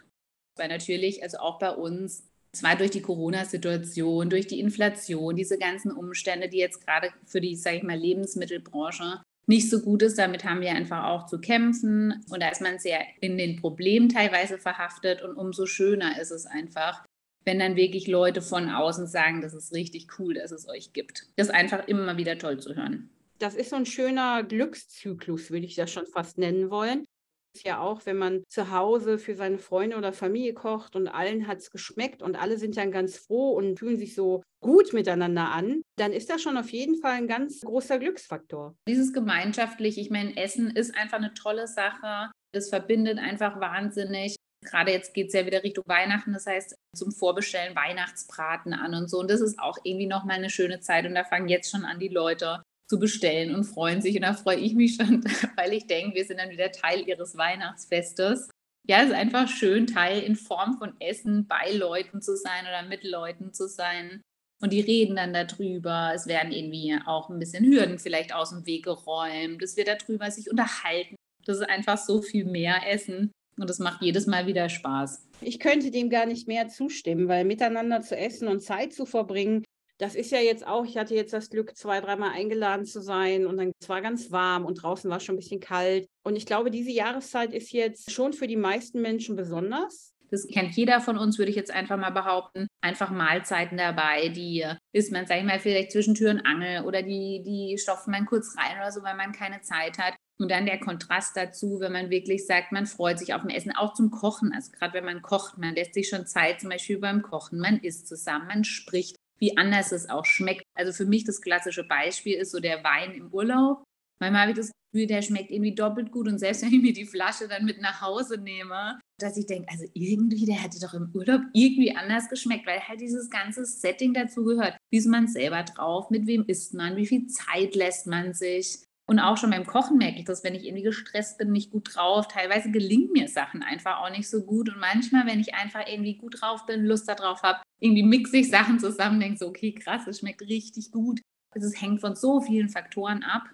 Weil 0.58 0.70
natürlich, 0.70 1.24
also 1.24 1.38
auch 1.38 1.60
bei 1.60 1.72
uns, 1.72 2.28
zwar 2.54 2.76
durch 2.76 2.92
die 2.92 3.02
Corona-Situation, 3.02 4.30
durch 4.30 4.48
die 4.48 4.60
Inflation, 4.60 5.36
diese 5.36 5.58
ganzen 5.58 5.92
Umstände, 5.92 6.50
die 6.50 6.58
jetzt 6.58 6.86
gerade 6.86 7.10
für 7.26 7.42
die, 7.42 7.56
sage 7.56 7.78
ich 7.78 7.84
mal, 7.84 7.98
Lebensmittelbranche 7.98 9.22
nicht 9.48 9.70
so 9.70 9.82
gut 9.82 10.02
ist. 10.02 10.18
Damit 10.18 10.44
haben 10.44 10.62
wir 10.62 10.72
einfach 10.72 11.06
auch 11.06 11.26
zu 11.26 11.40
kämpfen. 11.40 12.24
Und 12.30 12.42
da 12.42 12.50
ist 12.50 12.62
man 12.62 12.80
sehr 12.80 13.02
in 13.20 13.38
den 13.38 13.58
Problemen 13.58 14.10
teilweise 14.10 14.58
verhaftet. 14.58 15.22
Und 15.22 15.36
umso 15.36 15.66
schöner 15.66 16.20
ist 16.20 16.32
es 16.32 16.46
einfach, 16.46 17.04
wenn 17.46 17.60
dann 17.60 17.76
wirklich 17.76 18.08
Leute 18.08 18.42
von 18.42 18.70
außen 18.70 19.08
sagen, 19.08 19.42
das 19.42 19.54
ist 19.54 19.74
richtig 19.74 20.20
cool, 20.20 20.36
dass 20.36 20.52
es 20.52 20.68
euch 20.68 20.94
gibt. 20.94 21.28
Das 21.36 21.48
ist 21.48 21.54
einfach 21.54 21.88
immer 21.88 22.18
wieder 22.18 22.38
toll 22.38 22.60
zu 22.60 22.76
hören. 22.76 23.10
Das 23.42 23.56
ist 23.56 23.72
so 23.72 23.76
ein 23.76 23.86
schöner 23.86 24.44
Glückszyklus, 24.44 25.50
würde 25.50 25.66
ich 25.66 25.76
das 25.76 25.92
schon 25.92 26.06
fast 26.06 26.38
nennen 26.38 26.70
wollen 26.70 27.06
ist 27.54 27.66
ja 27.66 27.80
auch, 27.80 28.06
wenn 28.06 28.18
man 28.18 28.44
zu 28.48 28.72
Hause 28.72 29.18
für 29.18 29.36
seine 29.36 29.58
Freunde 29.58 29.98
oder 29.98 30.14
Familie 30.14 30.54
kocht 30.54 30.96
und 30.96 31.08
allen 31.08 31.48
hat 31.48 31.60
es 31.60 31.72
geschmeckt 31.72 32.22
und 32.22 32.36
alle 32.36 32.58
sind 32.58 32.78
dann 32.78 32.92
ganz 32.92 33.18
froh 33.18 33.52
und 33.52 33.78
fühlen 33.78 33.98
sich 33.98 34.16
so 34.16 34.42
gut 34.62 34.94
miteinander 34.94 35.52
an, 35.52 35.82
dann 35.98 36.14
ist 36.14 36.30
das 36.30 36.42
schon 36.42 36.58
auf 36.58 36.70
jeden 36.70 36.98
Fall 36.98 37.14
ein 37.14 37.28
ganz 37.28 37.62
großer 37.62 38.00
Glücksfaktor. 38.00 38.76
Dieses 38.88 39.12
gemeinschaftlich, 39.12 39.98
ich 39.98 40.10
meine, 40.10 40.38
Essen 40.38 40.70
ist 40.70 40.96
einfach 40.96 41.18
eine 41.18 41.34
tolle 41.34 41.68
Sache. 41.68 42.32
Das 42.54 42.70
verbindet 42.70 43.18
einfach 43.18 43.60
wahnsinnig. 43.60 44.36
Gerade 44.64 44.92
jetzt 44.92 45.14
geht 45.14 45.28
es 45.28 45.34
ja 45.34 45.46
wieder 45.46 45.64
Richtung 45.64 45.84
Weihnachten, 45.88 46.34
das 46.34 46.46
heißt 46.46 46.76
zum 46.96 47.12
Vorbestellen 47.12 47.76
Weihnachtsbraten 47.76 48.74
an 48.74 48.94
und 48.94 49.10
so. 49.10 49.20
Und 49.20 49.32
das 49.32 49.42
ist 49.42 49.60
auch 49.60 49.78
irgendwie 49.84 50.06
nochmal 50.06 50.38
eine 50.38 50.52
schöne 50.52 50.80
Zeit. 50.82 51.06
Und 51.08 51.16
da 51.16 51.24
fangen 51.24 51.48
jetzt 51.48 51.72
schon 51.72 51.84
an 51.84 52.00
die 52.00 52.10
Leute 52.10 52.62
zu 52.92 53.00
bestellen 53.00 53.56
und 53.56 53.64
freuen 53.64 54.02
sich. 54.02 54.16
Und 54.18 54.24
da 54.24 54.34
freue 54.34 54.58
ich 54.58 54.76
mich 54.76 54.96
schon, 54.96 55.24
weil 55.56 55.72
ich 55.72 55.88
denke, 55.88 56.14
wir 56.16 56.26
sind 56.26 56.40
dann 56.40 56.50
wieder 56.50 56.72
Teil 56.74 57.08
ihres 57.08 57.38
Weihnachtsfestes. 57.38 58.50
Ja, 58.86 59.02
es 59.02 59.10
ist 59.10 59.16
einfach 59.16 59.48
schön, 59.48 59.88
Teil 59.88 60.22
in 60.22 60.36
Form 60.36 60.78
von 60.78 60.94
Essen 61.00 61.48
bei 61.48 61.72
Leuten 61.72 62.22
zu 62.22 62.36
sein 62.36 62.66
oder 62.66 62.88
mit 62.90 63.06
Leuten 63.06 63.54
zu 63.54 63.70
sein. 63.70 64.22
Und 64.62 64.74
die 64.74 64.82
reden 64.82 65.16
dann 65.16 65.34
darüber. 65.34 66.12
Es 66.14 66.28
werden 66.28 66.52
irgendwie 66.52 66.98
auch 67.06 67.30
ein 67.30 67.40
bisschen 67.40 67.64
Hürden 67.64 67.98
vielleicht 67.98 68.36
aus 68.36 68.50
dem 68.50 68.66
Weg 68.66 68.84
geräumt. 68.84 69.64
Es 69.64 69.78
wird 69.78 69.88
darüber 69.88 70.30
sich 70.30 70.52
unterhalten. 70.52 71.16
Das 71.46 71.58
ist 71.58 71.70
einfach 71.70 71.98
so 71.98 72.22
viel 72.22 72.44
mehr 72.44 72.82
Essen. 72.88 73.32
Und 73.58 73.70
das 73.70 73.80
macht 73.80 74.02
jedes 74.02 74.28
Mal 74.28 74.48
wieder 74.48 74.68
Spaß. 74.68 75.28
Ich 75.40 75.60
könnte 75.60 75.92
dem 75.92 76.10
gar 76.10 76.26
nicht 76.26 76.48
mehr 76.48 76.68
zustimmen, 76.68 77.28
weil 77.30 77.46
miteinander 77.46 78.02
zu 78.02 78.18
essen 78.18 78.48
und 78.48 78.62
Zeit 78.62 78.94
zu 78.94 79.06
verbringen, 79.06 79.64
das 80.02 80.16
ist 80.16 80.32
ja 80.32 80.40
jetzt 80.40 80.66
auch, 80.66 80.84
ich 80.84 80.98
hatte 80.98 81.14
jetzt 81.14 81.32
das 81.32 81.52
Glück, 81.52 81.78
zwei, 81.78 82.02
dreimal 82.02 82.32
eingeladen 82.32 82.86
zu 82.86 83.02
sein 83.02 83.46
und 83.46 83.58
dann 83.58 83.72
war 83.86 84.02
ganz 84.02 84.32
warm 84.32 84.66
und 84.66 84.82
draußen 84.82 85.08
war 85.12 85.18
es 85.18 85.24
schon 85.24 85.36
ein 85.36 85.40
bisschen 85.40 85.60
kalt. 85.60 86.08
Und 86.24 86.36
ich 86.36 86.48
glaube, 86.48 86.72
diese 86.72 86.90
Jahreszeit 86.90 87.54
ist 87.54 87.72
jetzt 87.72 88.10
schon 88.10 88.34
für 88.34 88.48
die 88.48 88.56
meisten 88.56 89.00
Menschen 89.02 89.36
besonders. 89.36 90.16
Das 90.32 90.48
kennt 90.48 90.76
jeder 90.76 91.02
von 91.02 91.20
uns, 91.20 91.38
würde 91.38 91.52
ich 91.52 91.58
jetzt 91.58 91.72
einfach 91.72 91.98
mal 91.98 92.10
behaupten. 92.10 92.66
Einfach 92.82 93.12
Mahlzeiten 93.12 93.78
dabei, 93.78 94.30
die 94.30 94.66
isst 94.92 95.12
man, 95.12 95.28
sag 95.28 95.38
ich 95.38 95.44
mal, 95.44 95.60
vielleicht 95.60 95.92
zwischen 95.92 96.16
Tür 96.16 96.32
und 96.32 96.48
Angel 96.48 96.84
oder 96.86 97.04
die, 97.04 97.44
die 97.46 97.78
stopft 97.78 98.08
man 98.08 98.26
kurz 98.26 98.56
rein 98.58 98.78
oder 98.78 98.92
so, 98.92 99.04
weil 99.04 99.16
man 99.16 99.34
keine 99.34 99.62
Zeit 99.62 100.00
hat. 100.00 100.16
Und 100.40 100.50
dann 100.50 100.66
der 100.66 100.80
Kontrast 100.80 101.38
dazu, 101.38 101.80
wenn 101.80 101.92
man 101.92 102.10
wirklich 102.10 102.48
sagt, 102.48 102.72
man 102.72 102.88
freut 102.88 103.20
sich 103.20 103.36
auf 103.36 103.42
dem 103.42 103.52
Essen, 103.52 103.76
auch 103.76 103.94
zum 103.94 104.10
Kochen. 104.10 104.52
Also 104.52 104.72
gerade 104.72 104.96
wenn 104.96 105.06
man 105.06 105.22
kocht, 105.22 105.60
man 105.60 105.76
lässt 105.76 105.94
sich 105.94 106.10
schon 106.10 106.26
Zeit, 106.26 106.62
zum 106.62 106.72
Beispiel 106.72 106.98
beim 106.98 107.22
Kochen, 107.22 107.60
man 107.60 107.78
isst 107.78 108.08
zusammen, 108.08 108.48
man 108.48 108.64
spricht 108.64 109.21
wie 109.42 109.58
anders 109.58 109.92
es 109.92 110.10
auch 110.10 110.26
schmeckt. 110.26 110.64
Also 110.78 110.94
für 110.94 111.06
mich 111.06 111.26
das 111.26 111.42
klassische 111.42 111.84
Beispiel 111.84 112.36
ist 112.36 112.52
so 112.52 112.60
der 112.60 112.84
Wein 112.84 113.12
im 113.14 113.34
Urlaub. 113.34 113.84
Manchmal 114.22 114.42
habe 114.42 114.52
ich 114.52 114.58
das 114.58 114.72
Gefühl, 114.94 115.08
der 115.08 115.24
schmeckt 115.24 115.50
irgendwie 115.50 115.74
doppelt 115.74 116.12
gut 116.12 116.28
und 116.28 116.38
selbst 116.38 116.62
wenn 116.64 116.74
ich 116.74 116.82
mir 116.82 116.94
die 116.94 117.06
Flasche 117.06 117.48
dann 117.48 117.66
mit 117.66 117.82
nach 117.82 118.02
Hause 118.02 118.38
nehme, 118.40 119.00
dass 119.20 119.38
ich 119.38 119.48
denke, 119.48 119.68
also 119.70 119.86
irgendwie, 119.94 120.46
der 120.46 120.56
hätte 120.56 120.80
doch 120.80 120.94
im 120.94 121.12
Urlaub 121.14 121.42
irgendwie 121.54 121.96
anders 121.96 122.30
geschmeckt, 122.30 122.68
weil 122.68 122.80
halt 122.88 123.02
dieses 123.02 123.30
ganze 123.30 123.66
Setting 123.66 124.14
dazu 124.14 124.44
gehört. 124.44 124.78
Wie 124.92 124.98
ist 124.98 125.08
man 125.08 125.28
selber 125.28 125.64
drauf? 125.64 126.10
Mit 126.10 126.28
wem 126.28 126.46
isst 126.46 126.74
man? 126.74 126.96
Wie 126.96 127.08
viel 127.08 127.28
Zeit 127.28 127.76
lässt 127.76 128.08
man 128.08 128.34
sich? 128.34 128.84
Und 129.12 129.20
auch 129.20 129.36
schon 129.36 129.50
beim 129.50 129.66
Kochen 129.66 129.98
merke 129.98 130.20
ich 130.20 130.24
das, 130.24 130.42
wenn 130.42 130.56
ich 130.56 130.64
irgendwie 130.64 130.84
gestresst 130.84 131.38
bin, 131.38 131.52
nicht 131.52 131.72
gut 131.72 131.94
drauf. 131.94 132.30
Teilweise 132.30 132.72
gelingen 132.72 133.12
mir 133.12 133.28
Sachen 133.28 133.62
einfach 133.62 134.00
auch 134.00 134.10
nicht 134.10 134.30
so 134.30 134.42
gut. 134.42 134.70
Und 134.70 134.80
manchmal, 134.80 135.28
wenn 135.28 135.42
ich 135.42 135.54
einfach 135.54 135.86
irgendwie 135.86 136.16
gut 136.16 136.40
drauf 136.40 136.66
bin, 136.66 136.86
Lust 136.86 137.10
darauf 137.10 137.44
habe, 137.44 137.60
irgendwie 137.82 138.04
mixe 138.04 138.38
ich 138.38 138.50
Sachen 138.50 138.80
zusammen, 138.80 139.20
denke 139.20 139.38
so, 139.38 139.48
okay, 139.48 139.74
krass, 139.74 140.08
es 140.08 140.20
schmeckt 140.20 140.40
richtig 140.44 140.94
gut. 140.94 141.20
Also 141.54 141.68
es 141.68 141.82
hängt 141.82 142.00
von 142.00 142.16
so 142.16 142.40
vielen 142.40 142.70
Faktoren 142.70 143.22
ab, 143.24 143.50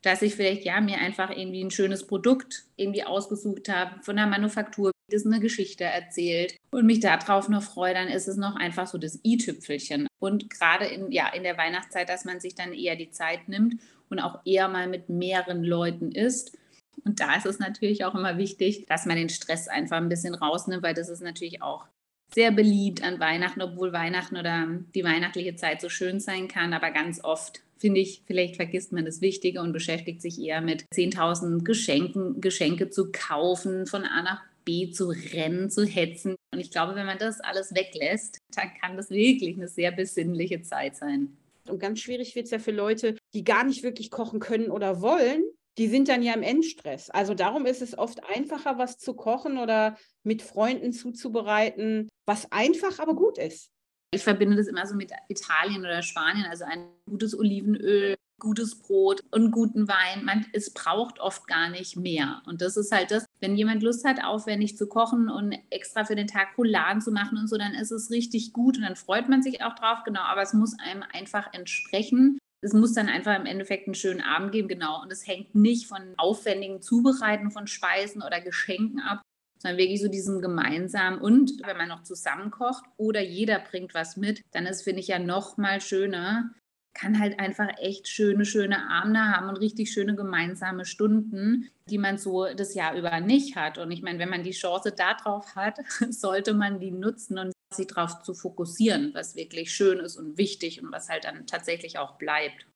dass 0.00 0.22
ich 0.22 0.34
vielleicht 0.34 0.64
ja 0.64 0.80
mir 0.80 0.96
einfach 0.96 1.28
irgendwie 1.28 1.62
ein 1.62 1.70
schönes 1.70 2.06
Produkt 2.06 2.64
irgendwie 2.76 3.04
ausgesucht 3.04 3.68
habe 3.68 4.02
von 4.02 4.16
der 4.16 4.26
Manufaktur. 4.26 4.92
Das 5.08 5.26
eine 5.26 5.40
Geschichte 5.40 5.84
erzählt 5.84 6.56
und 6.70 6.86
mich 6.86 7.00
darauf 7.00 7.48
noch 7.48 7.62
freue, 7.62 7.94
dann 7.94 8.08
ist 8.08 8.28
es 8.28 8.36
noch 8.36 8.56
einfach 8.56 8.86
so 8.86 8.98
das 8.98 9.20
i-Tüpfelchen. 9.24 10.08
Und 10.18 10.50
gerade 10.50 10.86
in, 10.86 11.12
ja, 11.12 11.28
in 11.32 11.44
der 11.44 11.56
Weihnachtszeit, 11.56 12.08
dass 12.08 12.24
man 12.24 12.40
sich 12.40 12.54
dann 12.54 12.72
eher 12.72 12.96
die 12.96 13.10
Zeit 13.10 13.48
nimmt 13.48 13.80
und 14.10 14.18
auch 14.18 14.40
eher 14.44 14.68
mal 14.68 14.88
mit 14.88 15.08
mehreren 15.08 15.62
Leuten 15.62 16.12
isst. 16.12 16.56
Und 17.04 17.20
da 17.20 17.36
ist 17.36 17.46
es 17.46 17.58
natürlich 17.58 18.04
auch 18.04 18.14
immer 18.14 18.38
wichtig, 18.38 18.86
dass 18.86 19.06
man 19.06 19.16
den 19.16 19.28
Stress 19.28 19.68
einfach 19.68 19.98
ein 19.98 20.08
bisschen 20.08 20.34
rausnimmt, 20.34 20.82
weil 20.82 20.94
das 20.94 21.08
ist 21.08 21.22
natürlich 21.22 21.62
auch 21.62 21.86
sehr 22.34 22.50
beliebt 22.50 23.04
an 23.04 23.20
Weihnachten, 23.20 23.62
obwohl 23.62 23.92
Weihnachten 23.92 24.36
oder 24.36 24.66
die 24.94 25.04
weihnachtliche 25.04 25.54
Zeit 25.54 25.80
so 25.80 25.88
schön 25.88 26.18
sein 26.18 26.48
kann. 26.48 26.72
Aber 26.72 26.90
ganz 26.90 27.22
oft 27.22 27.62
finde 27.78 28.00
ich, 28.00 28.22
vielleicht 28.26 28.56
vergisst 28.56 28.92
man 28.92 29.04
das 29.04 29.20
Wichtige 29.20 29.60
und 29.60 29.72
beschäftigt 29.72 30.20
sich 30.20 30.40
eher 30.40 30.60
mit 30.60 30.84
10.000 30.92 31.62
Geschenken, 31.62 32.40
Geschenke 32.40 32.90
zu 32.90 33.12
kaufen, 33.12 33.86
von 33.86 34.04
A 34.04 34.22
nach 34.22 34.42
B 34.66 34.90
zu 34.90 35.08
rennen, 35.08 35.70
zu 35.70 35.86
hetzen. 35.86 36.36
Und 36.52 36.60
ich 36.60 36.70
glaube, 36.70 36.94
wenn 36.94 37.06
man 37.06 37.18
das 37.18 37.40
alles 37.40 37.74
weglässt, 37.74 38.38
dann 38.54 38.74
kann 38.80 38.98
das 38.98 39.08
wirklich 39.08 39.56
eine 39.56 39.68
sehr 39.68 39.92
besinnliche 39.92 40.60
Zeit 40.60 40.96
sein. 40.96 41.36
Und 41.68 41.78
ganz 41.78 42.00
schwierig 42.00 42.34
wird 42.34 42.44
es 42.44 42.50
ja 42.50 42.58
für 42.58 42.72
Leute, 42.72 43.16
die 43.32 43.44
gar 43.44 43.64
nicht 43.64 43.82
wirklich 43.82 44.10
kochen 44.10 44.40
können 44.40 44.70
oder 44.70 45.00
wollen. 45.00 45.42
Die 45.78 45.88
sind 45.88 46.08
dann 46.08 46.22
ja 46.22 46.32
im 46.32 46.42
Endstress. 46.42 47.10
Also 47.10 47.34
darum 47.34 47.66
ist 47.66 47.82
es 47.82 47.96
oft 47.96 48.20
einfacher, 48.24 48.78
was 48.78 48.98
zu 48.98 49.14
kochen 49.14 49.58
oder 49.58 49.96
mit 50.22 50.42
Freunden 50.42 50.92
zuzubereiten, 50.92 52.08
was 52.26 52.50
einfach, 52.50 52.98
aber 52.98 53.14
gut 53.14 53.38
ist. 53.38 53.70
Ich 54.12 54.22
verbinde 54.22 54.56
das 54.56 54.68
immer 54.68 54.86
so 54.86 54.94
mit 54.94 55.12
Italien 55.28 55.80
oder 55.80 56.02
Spanien, 56.02 56.46
also 56.46 56.64
ein 56.64 56.88
gutes 57.06 57.38
Olivenöl, 57.38 58.16
gutes 58.38 58.76
Brot 58.76 59.22
und 59.30 59.50
guten 59.50 59.88
Wein. 59.88 60.24
Man, 60.24 60.46
es 60.52 60.72
braucht 60.72 61.20
oft 61.20 61.46
gar 61.46 61.70
nicht 61.70 61.96
mehr. 61.96 62.42
Und 62.46 62.60
das 62.60 62.76
ist 62.76 62.92
halt 62.92 63.10
das, 63.10 63.24
wenn 63.40 63.56
jemand 63.56 63.82
Lust 63.82 64.04
hat, 64.04 64.22
aufwendig 64.22 64.76
zu 64.76 64.86
kochen 64.88 65.28
und 65.28 65.56
extra 65.70 66.04
für 66.04 66.16
den 66.16 66.26
Tag 66.26 66.56
Rouladen 66.58 67.00
zu 67.00 67.12
machen 67.12 67.38
und 67.38 67.48
so, 67.48 67.56
dann 67.56 67.74
ist 67.74 67.90
es 67.90 68.10
richtig 68.10 68.52
gut 68.52 68.76
und 68.76 68.82
dann 68.82 68.96
freut 68.96 69.28
man 69.28 69.42
sich 69.42 69.62
auch 69.62 69.74
drauf, 69.74 70.00
genau. 70.04 70.22
Aber 70.22 70.42
es 70.42 70.52
muss 70.52 70.78
einem 70.78 71.02
einfach 71.12 71.52
entsprechen. 71.52 72.38
Es 72.60 72.72
muss 72.72 72.94
dann 72.94 73.08
einfach 73.08 73.36
im 73.38 73.46
Endeffekt 73.46 73.86
einen 73.86 73.94
schönen 73.94 74.20
Abend 74.20 74.52
geben, 74.52 74.68
genau. 74.68 75.02
Und 75.02 75.12
es 75.12 75.26
hängt 75.26 75.54
nicht 75.54 75.86
von 75.86 76.14
aufwendigen 76.16 76.82
Zubereiten 76.82 77.50
von 77.50 77.66
Speisen 77.66 78.22
oder 78.22 78.40
Geschenken 78.40 79.00
ab, 79.00 79.22
sondern 79.58 79.78
wirklich 79.78 80.00
so 80.00 80.08
diesen 80.08 80.40
gemeinsamen. 80.40 81.20
Und 81.20 81.52
wenn 81.64 81.76
man 81.76 81.88
noch 81.88 82.02
zusammen 82.02 82.50
kocht 82.50 82.84
oder 82.96 83.20
jeder 83.20 83.58
bringt 83.58 83.94
was 83.94 84.16
mit, 84.16 84.42
dann 84.52 84.66
ist, 84.66 84.82
finde 84.82 85.00
ich, 85.00 85.08
ja 85.08 85.18
noch 85.18 85.56
mal 85.56 85.80
schöner, 85.80 86.50
kann 86.96 87.18
halt 87.18 87.38
einfach 87.38 87.68
echt 87.78 88.08
schöne, 88.08 88.44
schöne 88.44 88.88
Abende 88.88 89.20
haben 89.20 89.48
und 89.48 89.58
richtig 89.58 89.92
schöne 89.92 90.16
gemeinsame 90.16 90.84
Stunden, 90.84 91.68
die 91.88 91.98
man 91.98 92.18
so 92.18 92.46
das 92.54 92.74
Jahr 92.74 92.96
über 92.96 93.20
nicht 93.20 93.54
hat. 93.54 93.78
Und 93.78 93.90
ich 93.90 94.02
meine, 94.02 94.18
wenn 94.18 94.30
man 94.30 94.42
die 94.42 94.52
Chance 94.52 94.92
darauf 94.92 95.54
hat, 95.54 95.78
sollte 96.10 96.54
man 96.54 96.80
die 96.80 96.90
nutzen 96.90 97.38
und 97.38 97.52
sich 97.74 97.86
darauf 97.88 98.22
zu 98.22 98.32
fokussieren, 98.32 99.12
was 99.14 99.36
wirklich 99.36 99.72
schön 99.72 99.98
ist 99.98 100.16
und 100.16 100.38
wichtig 100.38 100.82
und 100.82 100.90
was 100.90 101.08
halt 101.08 101.24
dann 101.24 101.46
tatsächlich 101.46 101.98
auch 101.98 102.16
bleibt. 102.16 102.66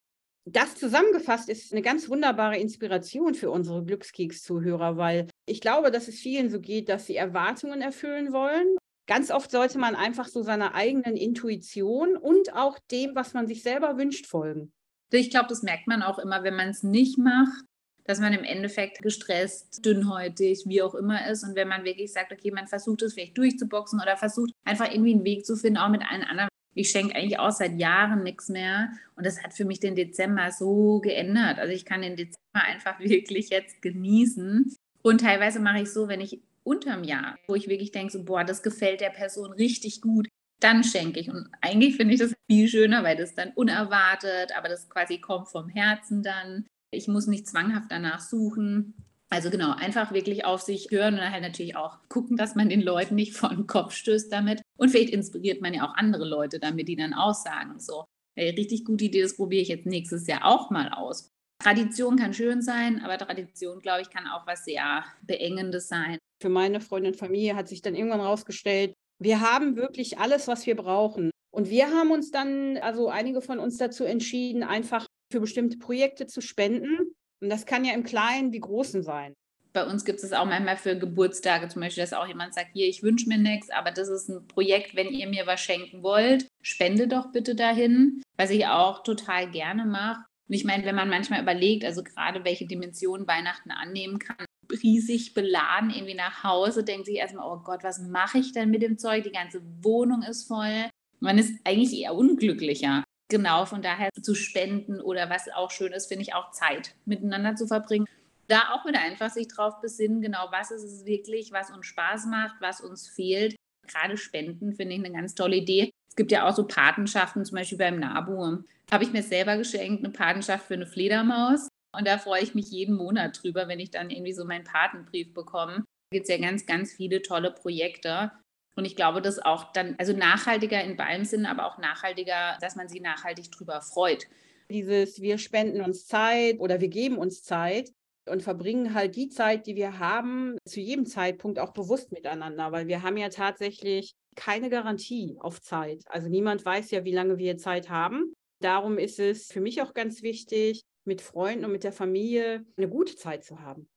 Das 0.48 0.74
zusammengefasst 0.74 1.48
ist 1.48 1.72
eine 1.72 1.82
ganz 1.82 2.08
wunderbare 2.08 2.58
Inspiration 2.58 3.34
für 3.34 3.50
unsere 3.50 3.84
Glückskeks-Zuhörer, 3.84 4.96
weil 4.96 5.28
ich 5.46 5.60
glaube, 5.60 5.90
dass 5.90 6.08
es 6.08 6.18
vielen 6.18 6.50
so 6.50 6.60
geht, 6.60 6.88
dass 6.88 7.06
sie 7.06 7.16
Erwartungen 7.16 7.82
erfüllen 7.82 8.32
wollen 8.32 8.76
Ganz 9.10 9.32
oft 9.32 9.50
sollte 9.50 9.76
man 9.76 9.96
einfach 9.96 10.28
so 10.28 10.40
seiner 10.40 10.76
eigenen 10.76 11.16
Intuition 11.16 12.16
und 12.16 12.54
auch 12.54 12.78
dem, 12.92 13.16
was 13.16 13.34
man 13.34 13.48
sich 13.48 13.64
selber 13.64 13.98
wünscht, 13.98 14.26
folgen. 14.26 14.70
Ich 15.10 15.30
glaube, 15.30 15.48
das 15.48 15.64
merkt 15.64 15.88
man 15.88 16.04
auch 16.04 16.20
immer, 16.20 16.44
wenn 16.44 16.54
man 16.54 16.68
es 16.68 16.84
nicht 16.84 17.18
macht, 17.18 17.64
dass 18.04 18.20
man 18.20 18.32
im 18.32 18.44
Endeffekt 18.44 19.02
gestresst, 19.02 19.84
dünnhäutig, 19.84 20.62
wie 20.66 20.80
auch 20.80 20.94
immer 20.94 21.26
ist. 21.26 21.42
Und 21.42 21.56
wenn 21.56 21.66
man 21.66 21.82
wirklich 21.82 22.12
sagt, 22.12 22.30
okay, 22.30 22.52
man 22.52 22.68
versucht 22.68 23.02
es 23.02 23.14
vielleicht 23.14 23.36
durchzuboxen 23.36 24.00
oder 24.00 24.16
versucht 24.16 24.52
einfach 24.64 24.88
irgendwie 24.88 25.14
einen 25.14 25.24
Weg 25.24 25.44
zu 25.44 25.56
finden, 25.56 25.78
auch 25.78 25.90
mit 25.90 26.02
allen 26.08 26.22
anderen. 26.22 26.48
Ich 26.76 26.90
schenke 26.90 27.16
eigentlich 27.16 27.40
auch 27.40 27.50
seit 27.50 27.80
Jahren 27.80 28.22
nichts 28.22 28.48
mehr. 28.48 28.92
Und 29.16 29.26
das 29.26 29.42
hat 29.42 29.54
für 29.54 29.64
mich 29.64 29.80
den 29.80 29.96
Dezember 29.96 30.52
so 30.52 31.00
geändert. 31.00 31.58
Also 31.58 31.72
ich 31.72 31.84
kann 31.84 32.02
den 32.02 32.14
Dezember 32.14 32.38
einfach 32.54 33.00
wirklich 33.00 33.50
jetzt 33.50 33.82
genießen. 33.82 34.72
Und 35.02 35.20
teilweise 35.20 35.58
mache 35.58 35.82
ich 35.82 35.92
so, 35.92 36.06
wenn 36.06 36.20
ich 36.20 36.40
unterm 36.70 37.02
Jahr, 37.02 37.36
wo 37.48 37.54
ich 37.56 37.68
wirklich 37.68 37.90
denke, 37.90 38.12
so, 38.12 38.24
boah, 38.24 38.44
das 38.44 38.62
gefällt 38.62 39.00
der 39.00 39.10
Person 39.10 39.52
richtig 39.52 40.00
gut, 40.00 40.28
dann 40.60 40.84
schenke 40.84 41.18
ich. 41.18 41.28
Und 41.28 41.48
eigentlich 41.60 41.96
finde 41.96 42.14
ich 42.14 42.20
das 42.20 42.34
viel 42.48 42.68
schöner, 42.68 43.02
weil 43.02 43.16
das 43.16 43.34
dann 43.34 43.52
unerwartet, 43.54 44.56
aber 44.56 44.68
das 44.68 44.88
quasi 44.88 45.18
kommt 45.18 45.48
vom 45.48 45.68
Herzen 45.68 46.22
dann. 46.22 46.66
Ich 46.92 47.08
muss 47.08 47.26
nicht 47.26 47.48
zwanghaft 47.48 47.90
danach 47.90 48.20
suchen. 48.20 48.94
Also 49.32 49.50
genau, 49.50 49.74
einfach 49.74 50.12
wirklich 50.12 50.44
auf 50.44 50.60
sich 50.60 50.88
hören 50.90 51.14
und 51.14 51.30
halt 51.30 51.42
natürlich 51.42 51.76
auch 51.76 51.98
gucken, 52.08 52.36
dass 52.36 52.56
man 52.56 52.68
den 52.68 52.82
Leuten 52.82 53.14
nicht 53.14 53.32
vor 53.34 53.50
den 53.50 53.66
Kopf 53.66 53.94
stößt 53.94 54.32
damit. 54.32 54.62
Und 54.76 54.90
vielleicht 54.90 55.12
inspiriert 55.12 55.60
man 55.60 55.74
ja 55.74 55.88
auch 55.88 55.94
andere 55.94 56.24
Leute 56.24 56.58
damit, 56.58 56.88
die 56.88 56.96
dann 56.96 57.14
auch 57.14 57.34
sagen, 57.34 57.78
so, 57.78 58.04
hey, 58.36 58.50
richtig 58.50 58.84
gute 58.84 59.04
Idee, 59.04 59.22
das 59.22 59.36
probiere 59.36 59.62
ich 59.62 59.68
jetzt 59.68 59.86
nächstes 59.86 60.26
Jahr 60.26 60.44
auch 60.44 60.70
mal 60.70 60.88
aus. 60.90 61.28
Tradition 61.62 62.16
kann 62.16 62.34
schön 62.34 62.62
sein, 62.62 63.02
aber 63.04 63.18
Tradition, 63.18 63.80
glaube 63.80 64.02
ich, 64.02 64.10
kann 64.10 64.26
auch 64.26 64.46
was 64.46 64.64
sehr 64.64 65.04
Beengendes 65.22 65.88
sein 65.88 66.18
für 66.40 66.48
meine 66.48 66.80
Freundin 66.80 67.12
und 67.12 67.18
Familie 67.18 67.56
hat 67.56 67.68
sich 67.68 67.82
dann 67.82 67.94
irgendwann 67.94 68.20
rausgestellt, 68.20 68.94
wir 69.20 69.40
haben 69.40 69.76
wirklich 69.76 70.18
alles, 70.18 70.48
was 70.48 70.66
wir 70.66 70.76
brauchen. 70.76 71.30
Und 71.52 71.68
wir 71.68 71.88
haben 71.88 72.10
uns 72.10 72.30
dann, 72.30 72.78
also 72.78 73.08
einige 73.08 73.42
von 73.42 73.58
uns 73.58 73.76
dazu 73.76 74.04
entschieden, 74.04 74.62
einfach 74.62 75.06
für 75.30 75.40
bestimmte 75.40 75.78
Projekte 75.78 76.26
zu 76.26 76.40
spenden. 76.40 77.14
Und 77.40 77.50
das 77.50 77.66
kann 77.66 77.84
ja 77.84 77.92
im 77.92 78.04
Kleinen 78.04 78.52
wie 78.52 78.60
Großen 78.60 79.02
sein. 79.02 79.34
Bei 79.72 79.86
uns 79.86 80.04
gibt 80.04 80.22
es 80.22 80.32
auch 80.32 80.46
manchmal 80.46 80.76
für 80.76 80.96
Geburtstage 80.96 81.68
zum 81.68 81.82
Beispiel, 81.82 82.02
dass 82.02 82.12
auch 82.12 82.26
jemand 82.26 82.54
sagt, 82.54 82.70
hier, 82.72 82.88
ich 82.88 83.02
wünsche 83.04 83.28
mir 83.28 83.38
nichts, 83.38 83.70
aber 83.70 83.92
das 83.92 84.08
ist 84.08 84.28
ein 84.28 84.46
Projekt, 84.48 84.96
wenn 84.96 85.08
ihr 85.08 85.28
mir 85.28 85.46
was 85.46 85.60
schenken 85.60 86.02
wollt, 86.02 86.48
spende 86.60 87.06
doch 87.06 87.30
bitte 87.30 87.54
dahin, 87.54 88.20
was 88.36 88.50
ich 88.50 88.66
auch 88.66 89.04
total 89.04 89.48
gerne 89.50 89.84
mache. 89.84 90.24
Und 90.48 90.54
ich 90.54 90.64
meine, 90.64 90.84
wenn 90.84 90.96
man 90.96 91.08
manchmal 91.08 91.40
überlegt, 91.40 91.84
also 91.84 92.02
gerade 92.02 92.44
welche 92.44 92.66
Dimension 92.66 93.28
Weihnachten 93.28 93.70
annehmen 93.70 94.18
kann, 94.18 94.44
riesig 94.82 95.34
beladen 95.34 95.90
irgendwie 95.90 96.14
nach 96.14 96.44
Hause, 96.44 96.84
denkt 96.84 97.06
sich 97.06 97.16
erstmal, 97.16 97.46
oh 97.46 97.62
Gott, 97.62 97.82
was 97.82 97.98
mache 98.00 98.38
ich 98.38 98.52
denn 98.52 98.70
mit 98.70 98.82
dem 98.82 98.98
Zeug? 98.98 99.24
Die 99.24 99.32
ganze 99.32 99.62
Wohnung 99.82 100.22
ist 100.22 100.44
voll. 100.48 100.88
Man 101.20 101.38
ist 101.38 101.54
eigentlich 101.64 101.98
eher 101.98 102.14
unglücklicher. 102.14 103.04
Genau, 103.28 103.64
von 103.64 103.80
daher 103.80 104.10
zu 104.20 104.34
spenden 104.34 105.00
oder 105.00 105.30
was 105.30 105.48
auch 105.54 105.70
schön 105.70 105.92
ist, 105.92 106.06
finde 106.06 106.22
ich 106.22 106.34
auch 106.34 106.50
Zeit 106.50 106.94
miteinander 107.04 107.54
zu 107.54 107.66
verbringen. 107.66 108.06
Da 108.48 108.72
auch 108.72 108.84
wieder 108.84 109.00
einfach 109.00 109.30
sich 109.30 109.46
drauf 109.46 109.80
besinnen, 109.80 110.20
genau, 110.20 110.48
was 110.50 110.72
ist 110.72 110.82
es 110.82 111.06
wirklich, 111.06 111.52
was 111.52 111.70
uns 111.70 111.86
Spaß 111.86 112.26
macht, 112.26 112.56
was 112.60 112.80
uns 112.80 113.06
fehlt. 113.06 113.54
Gerade 113.86 114.16
Spenden 114.16 114.72
finde 114.72 114.94
ich 114.94 115.04
eine 115.04 115.12
ganz 115.12 115.36
tolle 115.36 115.56
Idee. 115.56 115.90
Es 116.08 116.16
gibt 116.16 116.32
ja 116.32 116.48
auch 116.48 116.54
so 116.54 116.66
Patenschaften, 116.66 117.44
zum 117.44 117.56
Beispiel 117.56 117.78
beim 117.78 118.00
NABU. 118.00 118.64
Habe 118.90 119.04
ich 119.04 119.12
mir 119.12 119.22
selber 119.22 119.56
geschenkt, 119.56 120.04
eine 120.04 120.12
Patenschaft 120.12 120.66
für 120.66 120.74
eine 120.74 120.86
Fledermaus. 120.86 121.68
Und 121.92 122.06
da 122.06 122.18
freue 122.18 122.42
ich 122.42 122.54
mich 122.54 122.70
jeden 122.70 122.94
Monat 122.94 123.42
drüber, 123.42 123.68
wenn 123.68 123.80
ich 123.80 123.90
dann 123.90 124.10
irgendwie 124.10 124.32
so 124.32 124.44
meinen 124.44 124.64
Patenbrief 124.64 125.32
bekomme. 125.34 125.84
Da 126.10 126.16
gibt 126.16 126.28
es 126.28 126.34
ja 126.34 126.40
ganz, 126.40 126.66
ganz 126.66 126.92
viele 126.92 127.22
tolle 127.22 127.52
Projekte. 127.52 128.32
Und 128.76 128.84
ich 128.84 128.96
glaube, 128.96 129.20
dass 129.20 129.38
auch 129.38 129.72
dann, 129.72 129.96
also 129.98 130.12
nachhaltiger 130.12 130.82
in 130.82 130.96
beidem 130.96 131.24
Sinn, 131.24 131.46
aber 131.46 131.66
auch 131.66 131.78
nachhaltiger, 131.78 132.56
dass 132.60 132.76
man 132.76 132.88
sich 132.88 133.00
nachhaltig 133.00 133.50
drüber 133.50 133.80
freut. 133.80 134.26
Dieses, 134.70 135.20
wir 135.20 135.38
spenden 135.38 135.82
uns 135.82 136.06
Zeit 136.06 136.60
oder 136.60 136.80
wir 136.80 136.88
geben 136.88 137.18
uns 137.18 137.42
Zeit 137.42 137.90
und 138.26 138.42
verbringen 138.42 138.94
halt 138.94 139.16
die 139.16 139.28
Zeit, 139.28 139.66
die 139.66 139.74
wir 139.74 139.98
haben, 139.98 140.56
zu 140.64 140.80
jedem 140.80 141.06
Zeitpunkt 141.06 141.58
auch 141.58 141.72
bewusst 141.72 142.12
miteinander, 142.12 142.70
weil 142.70 142.86
wir 142.86 143.02
haben 143.02 143.16
ja 143.16 143.28
tatsächlich 143.28 144.14
keine 144.36 144.70
Garantie 144.70 145.36
auf 145.40 145.60
Zeit. 145.60 146.02
Also 146.06 146.28
niemand 146.28 146.64
weiß 146.64 146.92
ja, 146.92 147.04
wie 147.04 147.14
lange 147.14 147.38
wir 147.38 147.58
Zeit 147.58 147.90
haben. 147.90 148.32
Darum 148.60 148.98
ist 148.98 149.18
es 149.18 149.46
für 149.50 149.60
mich 149.60 149.82
auch 149.82 149.94
ganz 149.94 150.22
wichtig, 150.22 150.84
mit 151.10 151.22
Freunden 151.22 151.64
und 151.64 151.72
mit 151.72 151.82
der 151.82 151.92
Familie 151.92 152.64
eine 152.76 152.88
gute 152.88 153.16
Zeit 153.16 153.44
zu 153.44 153.60
haben. 153.60 153.88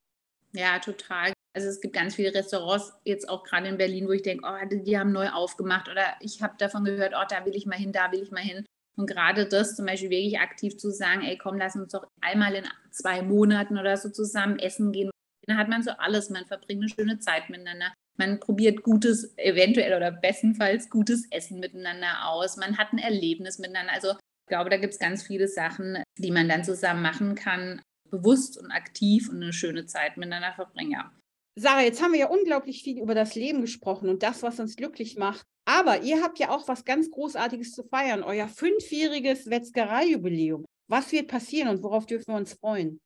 Ja, 0.52 0.80
total. 0.80 1.32
Also 1.56 1.68
es 1.68 1.80
gibt 1.80 1.94
ganz 1.94 2.16
viele 2.16 2.34
Restaurants, 2.34 2.92
jetzt 3.06 3.30
auch 3.30 3.44
gerade 3.44 3.68
in 3.68 3.78
Berlin, 3.78 4.08
wo 4.08 4.14
ich 4.14 4.24
denke, 4.24 4.44
oh, 4.48 4.68
die, 4.68 4.98
haben 4.98 5.12
neu 5.12 5.30
aufgemacht 5.30 5.88
oder 5.90 6.16
ich 6.22 6.42
habe 6.42 6.56
davon 6.58 6.86
gehört, 6.86 7.14
oh, 7.16 7.24
da 7.30 7.46
will 7.46 7.56
ich 7.56 7.68
mal 7.68 7.78
hin, 7.78 7.92
da 7.92 8.12
will 8.12 8.24
ich 8.24 8.32
mal 8.32 8.42
hin. 8.42 8.66
Und 8.98 9.06
gerade 9.06 9.48
das 9.48 9.76
zum 9.76 9.86
Beispiel 9.86 10.10
wirklich 10.10 10.40
aktiv 10.40 10.76
zu 10.78 10.90
sagen, 10.90 11.22
ey, 11.22 11.38
komm, 11.38 11.60
lass 11.60 11.76
uns 11.76 11.92
doch 11.92 12.08
einmal 12.20 12.56
in 12.56 12.66
zwei 12.90 13.22
Monaten 13.22 13.78
oder 13.78 13.96
so 13.96 14.10
zusammen 14.10 14.58
essen 14.58 14.92
gehen. 14.92 15.12
Dann 15.46 15.58
hat 15.58 15.70
man 15.70 15.84
so 15.84 15.92
alles, 15.92 16.32
man 16.32 16.48
verbringt 16.48 16.82
eine 16.82 16.90
schöne 16.90 17.20
Zeit 17.20 17.48
miteinander. 17.50 17.94
Man 18.18 18.40
probiert 18.40 18.82
gutes, 18.82 19.38
eventuell 19.38 19.96
oder 19.96 20.12
bestenfalls 20.12 20.90
gutes 20.90 21.28
Essen 21.30 21.60
miteinander 21.60 22.28
aus. 22.30 22.58
Man 22.58 22.80
hat 22.80 22.92
ein 22.92 22.98
Erlebnis 22.98 23.60
miteinander. 23.60 23.94
Also 23.94 24.16
glaube, 24.54 24.70
da 24.70 24.78
gibt 24.78 24.94
es 24.94 25.00
ganz 25.00 25.24
viele 25.24 25.48
Sachen, 25.48 26.04
die 26.20 26.30
man 26.30 26.48
dann 26.48 26.64
zusammen 26.64 27.02
machen 27.02 27.34
kann, 27.34 27.82
bewusst 28.12 28.60
und 28.62 28.70
aktiv 28.70 29.28
und 29.30 29.42
eine 29.42 29.52
schöne 29.52 29.88
Zeit 29.88 30.16
miteinander 30.16 30.54
verbringen. 30.54 30.92
Ja. 30.92 31.12
Sarah, 31.60 31.82
jetzt 31.82 32.04
haben 32.04 32.14
wir 32.14 32.20
ja 32.20 32.28
unglaublich 32.30 32.84
viel 32.84 33.02
über 33.02 33.16
das 33.16 33.34
Leben 33.34 33.62
gesprochen 33.62 34.10
und 34.10 34.22
das, 34.22 34.44
was 34.44 34.60
uns 34.60 34.76
glücklich 34.76 35.18
macht. 35.18 35.44
Aber 35.66 36.04
ihr 36.04 36.22
habt 36.22 36.38
ja 36.38 36.50
auch 36.50 36.68
was 36.68 36.86
ganz 36.86 37.10
Großartiges 37.10 37.72
zu 37.72 37.84
feiern, 37.84 38.22
euer 38.22 38.48
fünfjähriges 38.48 39.50
Wetzgerei-Jubiläum. 39.50 40.66
Was 40.88 41.12
wird 41.12 41.30
passieren 41.30 41.70
und 41.70 41.82
worauf 41.82 42.06
dürfen 42.06 42.28
wir 42.28 42.38
uns 42.38 42.54
freuen? 42.54 43.00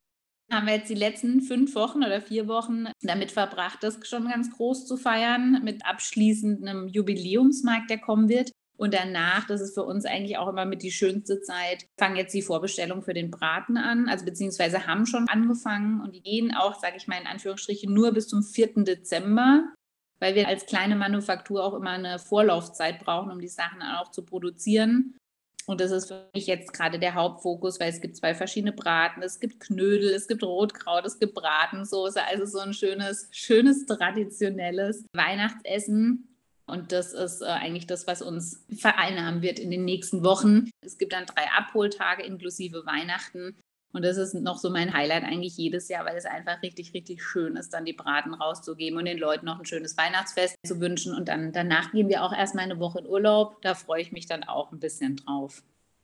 haben 0.51 0.67
wir 0.67 0.75
jetzt 0.75 0.89
die 0.89 0.95
letzten 0.95 1.41
fünf 1.41 1.75
Wochen 1.75 1.99
oder 1.99 2.21
vier 2.21 2.47
Wochen 2.47 2.87
damit 3.01 3.31
verbracht, 3.31 3.79
das 3.81 3.99
schon 4.07 4.29
ganz 4.29 4.49
groß 4.55 4.85
zu 4.85 4.95
feiern 4.95 5.61
mit 5.63 5.85
abschließendem 5.85 6.87
Jubiläumsmarkt, 6.87 7.89
der 7.89 7.99
kommen 7.99 8.29
wird. 8.29 8.51
Und 8.77 8.93
danach, 8.93 9.47
das 9.47 9.59
ist 9.59 9.73
für 9.73 9.83
uns 9.83 10.05
eigentlich 10.05 10.37
auch 10.37 10.47
immer 10.47 10.65
mit 10.65 10.83
die 10.83 10.91
schönste 10.91 11.41
Zeit, 11.41 11.87
fangen 11.97 12.15
jetzt 12.15 12.33
die 12.33 12.43
Vorbestellungen 12.43 13.01
für 13.01 13.15
den 13.15 13.31
Braten 13.31 13.75
an, 13.75 14.07
also 14.07 14.23
beziehungsweise 14.23 14.85
haben 14.85 15.07
schon 15.07 15.27
angefangen 15.27 16.01
und 16.01 16.13
die 16.13 16.21
gehen 16.21 16.53
auch, 16.53 16.79
sage 16.79 16.97
ich 16.97 17.07
mal 17.07 17.19
in 17.19 17.27
Anführungsstrichen, 17.27 17.91
nur 17.91 18.11
bis 18.11 18.27
zum 18.27 18.43
4. 18.43 18.83
Dezember, 18.83 19.63
weil 20.19 20.35
wir 20.35 20.47
als 20.47 20.67
kleine 20.67 20.95
Manufaktur 20.95 21.63
auch 21.63 21.73
immer 21.73 21.91
eine 21.91 22.19
Vorlaufzeit 22.19 22.99
brauchen, 22.99 23.31
um 23.31 23.41
die 23.41 23.47
Sachen 23.47 23.81
auch 23.81 24.11
zu 24.11 24.23
produzieren. 24.23 25.15
Und 25.65 25.81
das 25.81 25.91
ist 25.91 26.07
für 26.07 26.29
mich 26.33 26.47
jetzt 26.47 26.71
gerade 26.71 26.97
der 26.97 27.15
Hauptfokus, 27.15 27.79
weil 27.79 27.89
es 27.89 27.99
gibt 27.99 28.15
zwei 28.15 28.33
verschiedene 28.33 28.71
Braten. 28.71 29.21
Es 29.21 29.39
gibt 29.39 29.59
Knödel, 29.59 30.13
es 30.13 30.27
gibt 30.27 30.41
Rotkraut, 30.41 31.05
es 31.05 31.19
gibt 31.19 31.33
Bratensoße. 31.33 32.23
Also 32.23 32.45
so 32.45 32.59
ein 32.59 32.73
schönes, 32.73 33.27
schönes, 33.31 33.85
traditionelles 33.85 35.03
Weihnachtsessen. 35.11 36.36
Und 36.67 36.91
das 36.91 37.13
ist 37.13 37.41
äh, 37.41 37.45
eigentlich 37.45 37.87
das, 37.87 38.07
was 38.07 38.21
uns 38.21 38.65
vereinnahmen 38.77 39.41
wird 39.41 39.57
in 39.57 39.71
den 39.71 39.85
nächsten 39.85 40.23
Wochen. 40.23 40.69
Es 40.81 40.97
gibt 40.97 41.13
dann 41.13 41.25
drei 41.25 41.45
Abholtage 41.57 42.23
inklusive 42.23 42.85
Weihnachten. 42.85 43.57
Und 43.93 44.03
das 44.03 44.17
ist 44.17 44.33
noch 44.33 44.57
so 44.57 44.69
mein 44.69 44.93
Highlight 44.93 45.23
eigentlich 45.23 45.55
jedes 45.57 45.87
Jahr, 45.87 46.05
weil 46.05 46.17
es 46.17 46.25
einfach 46.25 46.61
richtig, 46.61 46.93
richtig 46.93 47.23
schön 47.23 47.55
ist, 47.55 47.73
dann 47.73 47.85
die 47.85 47.93
Braten 47.93 48.33
rauszugeben 48.33 48.99
und 48.99 49.05
den 49.05 49.17
Leuten 49.17 49.45
noch 49.45 49.59
ein 49.59 49.65
schönes 49.65 49.97
Weihnachtsfest 49.97 50.57
zu 50.65 50.81
wünschen. 50.81 51.15
Und 51.15 51.29
dann 51.29 51.53
danach 51.53 51.91
gehen 51.93 52.09
wir 52.09 52.23
auch 52.23 52.33
erstmal 52.33 52.65
eine 52.65 52.79
Woche 52.79 52.99
in 52.99 53.07
Urlaub. 53.07 53.61
Da 53.61 53.73
freue 53.73 54.01
ich 54.01 54.11
mich 54.11 54.27
dann 54.27 54.43
auch 54.43 54.73
ein 54.73 54.79
bisschen 54.79 55.15
drauf. 55.15 55.63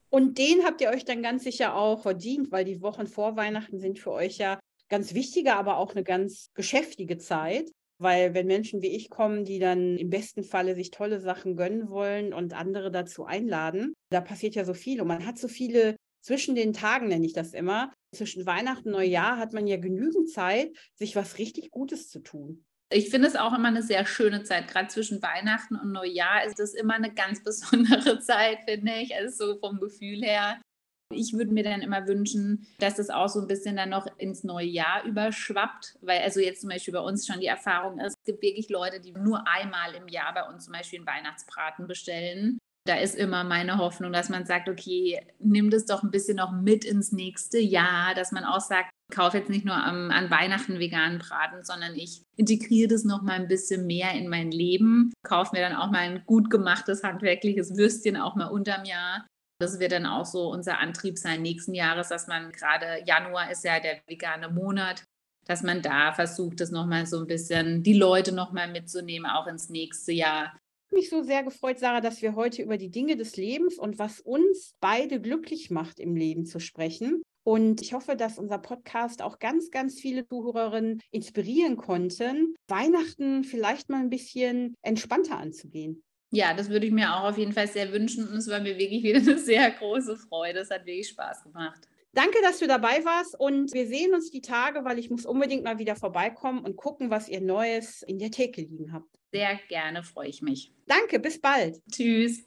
Und 0.09 0.37
den 0.37 0.63
habt 0.63 0.79
ihr 0.79 0.89
euch 0.89 1.03
dann 1.03 1.23
ganz 1.23 1.43
sicher 1.43 1.75
auch 1.75 2.01
verdient, 2.01 2.51
weil 2.51 2.63
die 2.63 2.81
Wochen 2.81 3.07
vor 3.07 3.35
Weihnachten 3.35 3.79
sind 3.79 3.99
für 3.99 4.11
euch 4.11 4.37
ja 4.37 4.59
ganz 4.87 5.13
wichtige, 5.13 5.55
aber 5.55 5.77
auch 5.77 5.91
eine 5.91 6.03
ganz 6.03 6.51
geschäftige 6.53 7.17
Zeit. 7.17 7.69
Weil 7.99 8.33
wenn 8.33 8.47
Menschen 8.47 8.81
wie 8.81 8.95
ich 8.95 9.09
kommen, 9.09 9.45
die 9.45 9.59
dann 9.59 9.97
im 9.97 10.09
besten 10.09 10.43
Falle 10.43 10.75
sich 10.75 10.91
tolle 10.91 11.19
Sachen 11.19 11.55
gönnen 11.55 11.89
wollen 11.89 12.33
und 12.33 12.53
andere 12.53 12.91
dazu 12.91 13.25
einladen, 13.25 13.93
da 14.09 14.21
passiert 14.21 14.55
ja 14.55 14.65
so 14.65 14.73
viel 14.73 15.01
und 15.01 15.07
man 15.07 15.25
hat 15.25 15.37
so 15.37 15.47
viele 15.47 15.95
zwischen 16.23 16.55
den 16.55 16.73
Tagen 16.73 17.09
nenne 17.09 17.25
ich 17.25 17.33
das 17.33 17.53
immer, 17.53 17.91
zwischen 18.13 18.45
Weihnachten 18.45 18.89
und 18.89 18.93
Neujahr 18.93 19.37
hat 19.37 19.53
man 19.53 19.67
ja 19.67 19.77
genügend 19.77 20.29
Zeit, 20.29 20.71
sich 20.95 21.15
was 21.15 21.37
richtig 21.37 21.69
Gutes 21.69 22.09
zu 22.09 22.19
tun. 22.19 22.65
Ich 22.89 23.09
finde 23.09 23.27
es 23.27 23.35
auch 23.35 23.53
immer 23.53 23.69
eine 23.69 23.81
sehr 23.81 24.05
schöne 24.05 24.43
Zeit. 24.43 24.67
Gerade 24.67 24.87
zwischen 24.87 25.21
Weihnachten 25.21 25.75
und 25.75 25.91
Neujahr 25.91 26.45
ist 26.45 26.59
es 26.59 26.73
immer 26.73 26.93
eine 26.93 27.13
ganz 27.13 27.43
besondere 27.43 28.19
Zeit, 28.19 28.59
finde 28.67 28.93
ich. 29.01 29.15
Also 29.15 29.53
so 29.53 29.59
vom 29.59 29.79
Gefühl 29.79 30.23
her. 30.23 30.61
Ich 31.11 31.33
würde 31.33 31.53
mir 31.53 31.63
dann 31.63 31.81
immer 31.81 32.07
wünschen, 32.07 32.67
dass 32.79 32.99
es 32.99 33.09
auch 33.09 33.27
so 33.29 33.39
ein 33.39 33.47
bisschen 33.47 33.75
dann 33.75 33.89
noch 33.89 34.07
ins 34.17 34.43
neue 34.43 34.67
Jahr 34.67 35.03
überschwappt, 35.03 35.97
weil 36.01 36.21
also 36.21 36.39
jetzt 36.39 36.61
zum 36.61 36.69
Beispiel 36.69 36.93
bei 36.93 37.01
uns 37.01 37.27
schon 37.27 37.39
die 37.39 37.47
Erfahrung 37.47 37.99
ist, 37.99 38.15
es 38.17 38.25
gibt 38.25 38.41
wirklich 38.41 38.69
Leute, 38.69 38.99
die 38.99 39.11
nur 39.11 39.47
einmal 39.47 39.93
im 39.93 40.07
Jahr 40.07 40.33
bei 40.33 40.43
uns 40.47 40.65
zum 40.65 40.73
Beispiel 40.73 40.99
einen 40.99 41.07
Weihnachtsbraten 41.07 41.87
bestellen 41.87 42.57
da 42.85 42.95
ist 42.95 43.15
immer 43.15 43.43
meine 43.43 43.77
Hoffnung, 43.77 44.11
dass 44.11 44.29
man 44.29 44.45
sagt, 44.45 44.67
okay, 44.67 45.21
nimm 45.39 45.69
das 45.69 45.85
doch 45.85 46.03
ein 46.03 46.11
bisschen 46.11 46.37
noch 46.37 46.51
mit 46.51 46.83
ins 46.83 47.11
nächste 47.11 47.59
Jahr, 47.59 48.13
dass 48.13 48.31
man 48.31 48.43
auch 48.43 48.59
sagt, 48.59 48.89
kaufe 49.11 49.37
jetzt 49.37 49.49
nicht 49.49 49.65
nur 49.65 49.75
am, 49.75 50.11
an 50.11 50.29
Weihnachten 50.29 50.79
veganen 50.79 51.19
Braten, 51.19 51.63
sondern 51.63 51.95
ich 51.95 52.23
integriere 52.35 52.89
das 52.89 53.03
noch 53.03 53.21
mal 53.21 53.33
ein 53.33 53.47
bisschen 53.47 53.85
mehr 53.85 54.11
in 54.13 54.27
mein 54.27 54.51
Leben, 54.51 55.13
kaufe 55.23 55.55
mir 55.55 55.61
dann 55.61 55.77
auch 55.77 55.91
mal 55.91 55.99
ein 55.99 56.23
gut 56.25 56.49
gemachtes 56.49 57.03
handwerkliches 57.03 57.77
Würstchen 57.77 58.17
auch 58.17 58.35
mal 58.35 58.47
unterm 58.47 58.85
Jahr. 58.85 59.25
Das 59.63 59.79
wird 59.79 59.91
dann 59.91 60.05
auch 60.05 60.25
so 60.25 60.49
unser 60.49 60.79
Antrieb 60.79 61.17
sein 61.17 61.41
nächsten 61.41 61.73
Jahres, 61.73 62.09
dass 62.09 62.27
man 62.27 62.51
gerade 62.51 63.03
Januar 63.05 63.51
ist 63.51 63.63
ja 63.63 63.79
der 63.79 64.01
vegane 64.07 64.49
Monat, 64.49 65.03
dass 65.45 65.63
man 65.63 65.81
da 65.81 66.13
versucht, 66.13 66.61
das 66.61 66.71
noch 66.71 66.85
mal 66.85 67.05
so 67.05 67.19
ein 67.19 67.27
bisschen 67.27 67.83
die 67.83 67.93
Leute 67.93 68.31
noch 68.31 68.51
mal 68.51 68.69
mitzunehmen, 68.71 69.29
auch 69.29 69.47
ins 69.47 69.69
nächste 69.69 70.11
Jahr 70.11 70.53
mich 70.93 71.09
so 71.09 71.23
sehr 71.23 71.43
gefreut, 71.43 71.79
Sarah, 71.79 72.01
dass 72.01 72.21
wir 72.21 72.35
heute 72.35 72.61
über 72.61 72.77
die 72.77 72.91
Dinge 72.91 73.17
des 73.17 73.35
Lebens 73.35 73.77
und 73.77 73.99
was 73.99 74.19
uns 74.19 74.75
beide 74.79 75.19
glücklich 75.19 75.71
macht 75.71 75.99
im 75.99 76.15
Leben 76.15 76.45
zu 76.45 76.59
sprechen. 76.59 77.23
Und 77.43 77.81
ich 77.81 77.93
hoffe, 77.93 78.15
dass 78.15 78.37
unser 78.37 78.57
Podcast 78.57 79.21
auch 79.21 79.39
ganz, 79.39 79.69
ganz 79.69 79.99
viele 79.99 80.25
Zuhörerinnen 80.25 81.01
inspirieren 81.11 81.75
konnten, 81.75 82.55
Weihnachten 82.67 83.43
vielleicht 83.43 83.89
mal 83.89 83.99
ein 83.99 84.09
bisschen 84.09 84.75
entspannter 84.81 85.37
anzugehen. 85.37 86.03
Ja, 86.33 86.55
das 86.55 86.69
würde 86.69 86.87
ich 86.87 86.91
mir 86.91 87.13
auch 87.15 87.25
auf 87.29 87.37
jeden 87.37 87.53
Fall 87.53 87.67
sehr 87.67 87.91
wünschen. 87.91 88.27
Und 88.27 88.37
es 88.37 88.49
war 88.49 88.59
mir 88.59 88.77
wirklich 88.77 89.03
wieder 89.03 89.19
eine 89.31 89.37
sehr 89.37 89.69
große 89.69 90.17
Freude. 90.17 90.59
Es 90.59 90.71
hat 90.71 90.85
wirklich 90.85 91.09
Spaß 91.09 91.43
gemacht. 91.43 91.87
Danke, 92.15 92.39
dass 92.43 92.59
du 92.59 92.67
dabei 92.67 93.03
warst 93.05 93.39
und 93.39 93.73
wir 93.73 93.87
sehen 93.87 94.13
uns 94.13 94.29
die 94.29 94.41
Tage, 94.41 94.85
weil 94.85 94.99
ich 94.99 95.09
muss 95.09 95.25
unbedingt 95.25 95.63
mal 95.63 95.79
wieder 95.79 95.95
vorbeikommen 95.95 96.63
und 96.63 96.75
gucken, 96.75 97.09
was 97.09 97.27
ihr 97.27 97.41
Neues 97.41 98.03
in 98.03 98.19
der 98.19 98.29
Theke 98.29 98.61
liegen 98.61 98.93
habt. 98.93 99.09
Sehr 99.31 99.59
gerne, 99.67 100.03
freue 100.03 100.27
ich 100.27 100.43
mich. 100.43 100.71
Danke, 100.85 101.19
bis 101.19 101.41
bald. 101.41 101.81
Tschüss. 101.91 102.43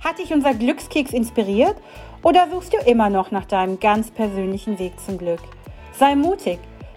Hat 0.00 0.18
dich 0.18 0.32
unser 0.32 0.52
Glückskeks 0.52 1.12
inspiriert 1.12 1.76
oder 2.22 2.48
suchst 2.50 2.72
du 2.72 2.78
immer 2.78 3.08
noch 3.08 3.30
nach 3.30 3.44
deinem 3.44 3.78
ganz 3.78 4.10
persönlichen 4.10 4.80
Weg 4.80 4.98
zum 4.98 5.16
Glück? 5.16 5.40
Sei 5.92 6.16
mutig. 6.16 6.58